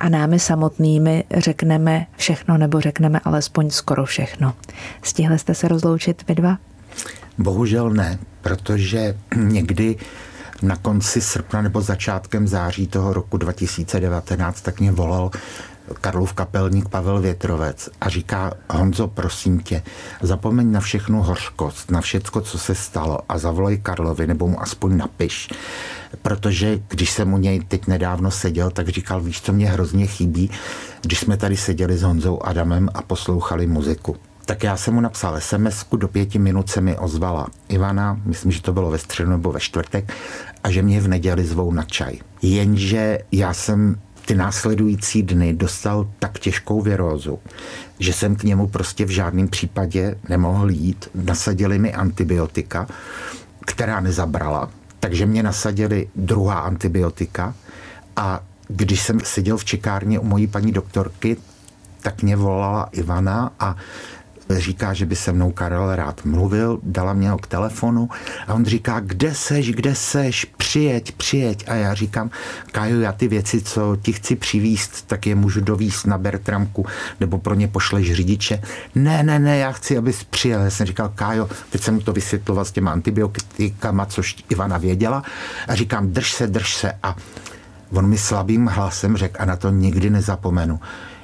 a 0.00 0.08
námi 0.08 0.38
samotnými 0.38 1.24
řekneme 1.36 2.06
všechno 2.16 2.58
nebo 2.58 2.80
řekneme 2.80 3.20
alespoň 3.24 3.70
skoro 3.70 4.04
všechno. 4.04 4.54
Stihli 5.02 5.38
jste 5.38 5.54
se 5.54 5.68
rozloučit 5.68 6.24
vy 6.28 6.34
dva? 6.34 6.58
Bohužel 7.38 7.90
ne, 7.90 8.18
protože 8.42 9.18
někdy 9.36 9.96
na 10.62 10.76
konci 10.76 11.20
srpna 11.20 11.62
nebo 11.62 11.80
začátkem 11.80 12.48
září 12.48 12.86
toho 12.86 13.12
roku 13.12 13.36
2019 13.36 14.60
tak 14.60 14.80
mě 14.80 14.92
volal 14.92 15.30
Karlův 16.00 16.32
kapelník 16.32 16.88
Pavel 16.88 17.20
Větrovec 17.20 17.90
a 18.00 18.08
říká, 18.08 18.52
Honzo, 18.70 19.08
prosím 19.08 19.60
tě, 19.60 19.82
zapomeň 20.22 20.72
na 20.72 20.80
všechnu 20.80 21.22
hořkost, 21.22 21.90
na 21.90 22.00
všecko, 22.00 22.40
co 22.40 22.58
se 22.58 22.74
stalo 22.74 23.18
a 23.28 23.38
zavolej 23.38 23.78
Karlovi, 23.78 24.26
nebo 24.26 24.48
mu 24.48 24.62
aspoň 24.62 24.96
napiš. 24.96 25.48
Protože 26.22 26.80
když 26.88 27.10
jsem 27.10 27.32
u 27.32 27.38
něj 27.38 27.60
teď 27.60 27.86
nedávno 27.86 28.30
seděl, 28.30 28.70
tak 28.70 28.88
říkal, 28.88 29.20
víš, 29.20 29.42
co 29.42 29.52
mě 29.52 29.66
hrozně 29.66 30.06
chybí, 30.06 30.50
když 31.02 31.20
jsme 31.20 31.36
tady 31.36 31.56
seděli 31.56 31.98
s 31.98 32.02
Honzou 32.02 32.42
Adamem 32.42 32.88
a 32.94 33.02
poslouchali 33.02 33.66
muziku. 33.66 34.16
Tak 34.48 34.62
já 34.62 34.76
jsem 34.76 34.94
mu 34.94 35.00
napsal 35.00 35.40
sms 35.40 35.84
do 35.96 36.08
pěti 36.08 36.38
minut 36.38 36.70
se 36.70 36.80
mi 36.80 36.98
ozvala 36.98 37.46
Ivana, 37.68 38.20
myslím, 38.24 38.52
že 38.52 38.62
to 38.62 38.72
bylo 38.72 38.90
ve 38.90 38.98
středu 38.98 39.30
nebo 39.30 39.52
ve 39.52 39.60
čtvrtek, 39.60 40.12
a 40.64 40.70
že 40.70 40.82
mě 40.82 41.00
v 41.00 41.08
neděli 41.08 41.44
zvou 41.44 41.72
na 41.72 41.82
čaj. 41.82 42.18
Jenže 42.42 43.18
já 43.32 43.54
jsem 43.54 44.00
ty 44.28 44.34
následující 44.34 45.22
dny 45.22 45.52
dostal 45.52 46.08
tak 46.18 46.38
těžkou 46.38 46.80
virózu, 46.80 47.38
že 47.98 48.12
jsem 48.12 48.36
k 48.36 48.42
němu 48.42 48.66
prostě 48.66 49.04
v 49.04 49.10
žádném 49.10 49.48
případě 49.48 50.14
nemohl 50.28 50.70
jít. 50.70 51.08
Nasadili 51.14 51.78
mi 51.78 51.94
antibiotika, 51.94 52.86
která 53.66 54.00
nezabrala, 54.00 54.70
takže 55.00 55.26
mě 55.26 55.42
nasadili 55.42 56.08
druhá 56.16 56.60
antibiotika 56.60 57.54
a 58.16 58.40
když 58.68 59.02
jsem 59.02 59.20
seděl 59.24 59.56
v 59.56 59.64
čekárně 59.64 60.18
u 60.18 60.24
mojí 60.24 60.46
paní 60.46 60.72
doktorky, 60.72 61.36
tak 62.02 62.22
mě 62.22 62.36
volala 62.36 62.88
Ivana 62.92 63.52
a 63.60 63.76
říká, 64.50 64.94
že 64.94 65.06
by 65.06 65.16
se 65.16 65.32
mnou 65.32 65.50
Karel 65.50 65.96
rád 65.96 66.24
mluvil, 66.24 66.80
dala 66.82 67.12
mě 67.12 67.30
ho 67.30 67.38
k 67.38 67.46
telefonu 67.46 68.08
a 68.46 68.54
on 68.54 68.64
říká, 68.64 69.00
kde 69.00 69.34
seš, 69.34 69.70
kde 69.70 69.94
seš, 69.94 70.44
přijeď, 70.44 71.12
přijeď. 71.12 71.64
A 71.68 71.74
já 71.74 71.94
říkám, 71.94 72.30
Kaju, 72.72 73.00
já 73.00 73.12
ty 73.12 73.28
věci, 73.28 73.60
co 73.60 73.96
ti 74.02 74.12
chci 74.12 74.36
přivíst, 74.36 75.06
tak 75.06 75.26
je 75.26 75.34
můžu 75.34 75.60
dovíst 75.60 76.06
na 76.06 76.18
Bertramku, 76.18 76.86
nebo 77.20 77.38
pro 77.38 77.54
ně 77.54 77.68
pošleš 77.68 78.12
řidiče. 78.12 78.62
Ne, 78.94 79.22
ne, 79.22 79.38
ne, 79.38 79.58
já 79.58 79.72
chci, 79.72 79.98
abys 79.98 80.24
přijel. 80.24 80.60
Já 80.60 80.70
jsem 80.70 80.86
říkal, 80.86 81.12
Kájo, 81.14 81.48
teď 81.70 81.82
jsem 81.82 81.94
mu 81.94 82.00
to 82.00 82.12
vysvětloval 82.12 82.64
s 82.64 82.72
těma 82.72 82.92
antibiotikama, 82.92 84.06
což 84.06 84.36
Ivana 84.48 84.78
věděla. 84.78 85.22
A 85.68 85.74
říkám, 85.74 86.12
drž 86.12 86.32
se, 86.32 86.46
drž 86.46 86.74
se. 86.74 86.92
A 87.02 87.16
on 87.90 88.06
mi 88.06 88.18
slabým 88.18 88.66
hlasem 88.66 89.16
řekl, 89.16 89.36
a 89.38 89.44
na 89.44 89.56
to 89.56 89.70
nikdy 89.70 90.10
nezapomenu, 90.10 90.80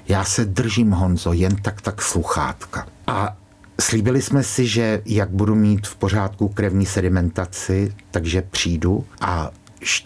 já 0.09 0.25
se 0.25 0.45
držím, 0.45 0.91
Honzo, 0.91 1.33
jen 1.33 1.57
tak 1.57 1.81
tak 1.81 2.03
sluchátka. 2.03 2.87
A 3.07 3.37
slíbili 3.81 4.23
jsme 4.23 4.43
si, 4.43 4.67
že 4.67 5.03
jak 5.05 5.31
budu 5.31 5.55
mít 5.55 5.87
v 5.87 5.97
pořádku 5.97 6.49
krevní 6.49 6.87
sedimentaci, 6.87 7.95
takže 8.11 8.43
přijdu 8.43 9.05
a 9.21 9.51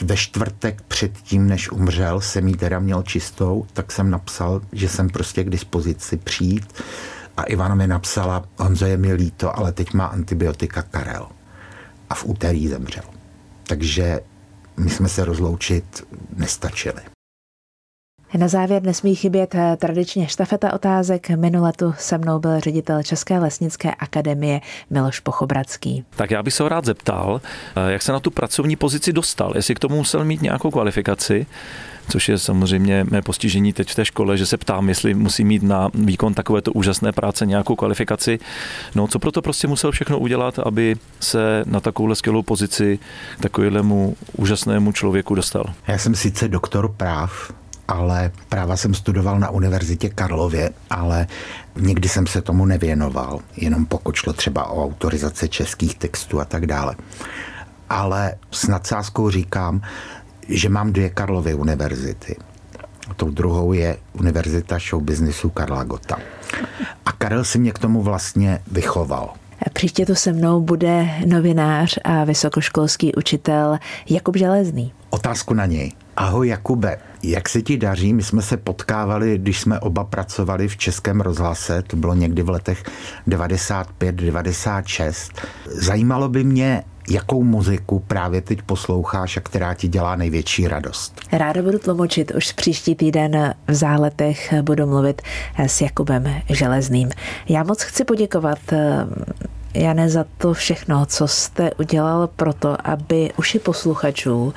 ve 0.02 0.16
čtvrtek 0.16 0.82
předtím, 0.82 1.48
než 1.48 1.70
umřel, 1.72 2.20
jsem 2.20 2.48
jí 2.48 2.54
teda 2.54 2.78
měl 2.78 3.02
čistou, 3.02 3.66
tak 3.72 3.92
jsem 3.92 4.11
napsal, 4.11 4.61
že 4.72 4.88
jsem 4.88 5.08
prostě 5.08 5.44
k 5.44 5.50
dispozici 5.50 6.16
přijít. 6.16 6.82
A 7.37 7.42
Ivana 7.42 7.74
mi 7.74 7.87
napsala, 7.87 8.44
Honzo 8.58 8.87
je 8.87 8.96
mi 8.96 9.12
líto, 9.12 9.58
ale 9.58 9.72
teď 9.72 9.94
má 9.94 10.06
antibiotika 10.06 10.82
Karel. 10.82 11.28
A 12.11 12.14
v 12.14 12.24
úterý 12.24 12.68
zemřel. 12.68 13.04
Takže 13.66 14.20
my 14.76 14.90
jsme 14.90 15.08
se 15.08 15.24
rozloučit 15.24 16.06
nestačili. 16.37 17.00
Na 18.36 18.48
závěr 18.48 18.82
nesmí 18.82 19.14
chybět 19.14 19.54
eh, 19.54 19.76
tradičně 19.76 20.28
štafeta 20.28 20.72
otázek. 20.72 21.30
Minule 21.30 21.72
tu 21.72 21.94
se 21.98 22.18
mnou 22.18 22.38
byl 22.38 22.60
ředitel 22.60 23.02
České 23.02 23.38
lesnické 23.38 23.94
akademie 23.94 24.60
Miloš 24.90 25.20
Pochobradský. 25.20 26.04
Tak 26.16 26.30
já 26.30 26.42
bych 26.42 26.54
se 26.54 26.62
ho 26.62 26.68
rád 26.68 26.84
zeptal, 26.84 27.40
eh, 27.76 27.92
jak 27.92 28.02
se 28.02 28.12
na 28.12 28.20
tu 28.20 28.30
pracovní 28.30 28.76
pozici 28.76 29.12
dostal, 29.12 29.52
jestli 29.56 29.74
k 29.74 29.78
tomu 29.78 29.96
musel 29.96 30.24
mít 30.24 30.42
nějakou 30.42 30.70
kvalifikaci, 30.70 31.46
což 32.08 32.28
je 32.28 32.38
samozřejmě 32.38 33.06
mé 33.10 33.22
postižení 33.22 33.72
teď 33.72 33.90
v 33.90 33.94
té 33.94 34.04
škole, 34.04 34.36
že 34.36 34.46
se 34.46 34.56
ptám, 34.56 34.88
jestli 34.88 35.14
musí 35.14 35.44
mít 35.44 35.62
na 35.62 35.88
výkon 35.94 36.34
takovéto 36.34 36.72
úžasné 36.72 37.12
práce 37.12 37.46
nějakou 37.46 37.76
kvalifikaci. 37.76 38.38
No, 38.94 39.06
co 39.06 39.18
proto 39.18 39.42
prostě 39.42 39.68
musel 39.68 39.92
všechno 39.92 40.18
udělat, 40.18 40.58
aby 40.58 40.96
se 41.20 41.62
na 41.66 41.80
takovouhle 41.80 42.16
skvělou 42.16 42.42
pozici 42.42 42.98
takovému 43.40 44.16
úžasnému 44.36 44.92
člověku 44.92 45.34
dostal? 45.34 45.64
Já 45.86 45.98
jsem 45.98 46.14
sice 46.14 46.48
doktor 46.48 46.92
práv, 46.92 47.52
ale 47.88 48.31
práva 48.48 48.77
jsem 48.77 48.94
studoval 48.94 49.40
na 49.40 49.51
Univerzitě 49.51 50.09
Karlově, 50.09 50.70
ale 50.90 51.27
nikdy 51.77 52.09
jsem 52.09 52.27
se 52.27 52.42
tomu 52.42 52.66
nevěnoval, 52.66 53.40
jenom 53.57 53.87
pokud 53.87 54.14
šlo 54.14 54.33
třeba 54.33 54.66
o 54.66 54.85
autorizace 54.85 55.48
českých 55.48 55.94
textů 55.94 56.40
a 56.40 56.44
tak 56.44 56.66
dále. 56.66 56.96
Ale 57.90 58.35
s 58.51 58.66
nadsázkou 58.66 59.31
říkám, 59.31 59.81
že 60.48 60.68
mám 60.68 60.92
dvě 60.92 61.11
Karlovy 61.11 61.55
univerzity. 61.55 62.37
Tou 63.16 63.31
druhou 63.31 63.72
je 63.72 63.96
Univerzita 64.12 64.79
show 64.90 65.03
businessu 65.03 65.51
Karla 65.51 65.85
Gota. 65.85 66.18
A 67.07 67.12
Karel 67.12 67.44
si 67.44 67.59
mě 67.59 67.72
k 67.72 67.79
tomu 67.79 68.03
vlastně 68.03 68.59
vychoval. 68.72 69.35
Příště 69.72 70.07
tu 70.07 70.14
se 70.14 70.33
mnou 70.33 70.61
bude 70.61 71.09
novinář 71.27 71.98
a 72.05 72.24
vysokoškolský 72.24 73.14
učitel 73.14 73.79
Jakub 74.11 74.37
Železný. 74.37 74.92
Otázku 75.11 75.55
na 75.55 75.66
něj. 75.66 75.92
Ahoj 76.16 76.48
Jakube, 76.48 76.98
jak 77.22 77.48
se 77.48 77.62
ti 77.62 77.76
daří? 77.76 78.14
My 78.14 78.22
jsme 78.22 78.42
se 78.42 78.57
potkávali, 78.57 79.38
když 79.38 79.61
jsme 79.61 79.81
oba 79.81 80.04
pracovali 80.04 80.68
v 80.68 80.76
Českém 80.76 81.20
rozhlase, 81.20 81.83
to 81.83 81.96
bylo 81.96 82.14
někdy 82.14 82.42
v 82.42 82.48
letech 82.48 82.83
95-96. 83.28 85.31
Zajímalo 85.66 86.28
by 86.28 86.44
mě, 86.44 86.85
jakou 87.11 87.42
muziku 87.42 87.98
právě 87.98 88.40
teď 88.40 88.62
posloucháš 88.62 89.37
a 89.37 89.40
která 89.40 89.74
ti 89.74 89.88
dělá 89.88 90.16
největší 90.16 90.68
radost. 90.68 91.20
Ráda 91.33 91.62
budu 91.62 91.78
tlumočit, 91.78 92.33
už 92.37 92.52
příští 92.52 92.94
týden 92.94 93.54
v 93.68 93.74
záletech 93.74 94.54
budu 94.62 94.87
mluvit 94.87 95.22
s 95.59 95.81
Jakubem 95.81 96.24
Železným. 96.48 97.11
Já 97.48 97.62
moc 97.62 97.83
chci 97.83 98.04
poděkovat 98.04 98.59
Jane, 99.74 100.09
za 100.09 100.24
to 100.38 100.54
všechno, 100.54 101.07
co 101.07 101.28
jste 101.28 101.70
udělal 101.74 102.26
pro 102.26 102.52
to, 102.52 102.76
aby 102.85 103.31
uši 103.37 103.59
posluchačů 103.59 104.54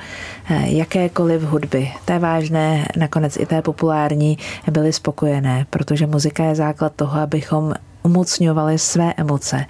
eh, 0.50 0.68
jakékoliv 0.68 1.42
hudby, 1.42 1.92
té 2.04 2.18
vážné, 2.18 2.88
nakonec 2.96 3.36
i 3.36 3.46
té 3.46 3.62
populární, 3.62 4.38
byly 4.70 4.92
spokojené, 4.92 5.66
protože 5.70 6.06
muzika 6.06 6.44
je 6.44 6.54
základ 6.54 6.92
toho, 6.96 7.20
abychom 7.20 7.74
umocňovali 8.02 8.78
své 8.78 9.14
emoce. 9.16 9.64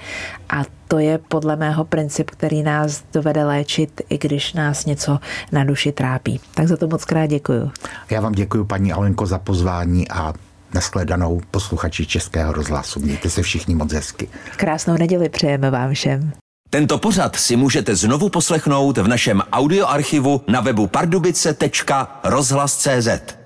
A 0.50 0.62
to 0.88 0.98
je 0.98 1.18
podle 1.18 1.56
mého 1.56 1.84
princip, 1.84 2.30
který 2.30 2.62
nás 2.62 3.02
dovede 3.12 3.44
léčit, 3.44 4.00
i 4.08 4.18
když 4.18 4.52
nás 4.52 4.86
něco 4.86 5.18
na 5.52 5.64
duši 5.64 5.92
trápí. 5.92 6.40
Tak 6.54 6.68
za 6.68 6.76
to 6.76 6.88
moc 6.88 7.04
krát 7.04 7.26
děkuju. 7.26 7.70
Já 8.10 8.20
vám 8.20 8.32
děkuji, 8.32 8.64
paní 8.64 8.92
Alenko, 8.92 9.26
za 9.26 9.38
pozvání 9.38 10.08
a 10.08 10.32
Naschledanou 10.74 11.40
posluchači 11.50 12.06
Českého 12.06 12.52
rozhlasu. 12.52 13.00
Mějte 13.00 13.30
se 13.30 13.42
všichni 13.42 13.74
moc 13.74 13.92
hezky. 13.92 14.28
Krásnou 14.56 14.96
neděli 14.96 15.28
přejeme 15.28 15.70
vám 15.70 15.94
všem. 15.94 16.32
Tento 16.70 16.98
pořad 16.98 17.36
si 17.36 17.56
můžete 17.56 17.96
znovu 17.96 18.28
poslechnout 18.28 18.98
v 18.98 19.08
našem 19.08 19.42
audioarchivu 19.52 20.40
na 20.48 20.60
webu 20.60 20.86
pardubice.rozhlas.cz. 20.86 23.41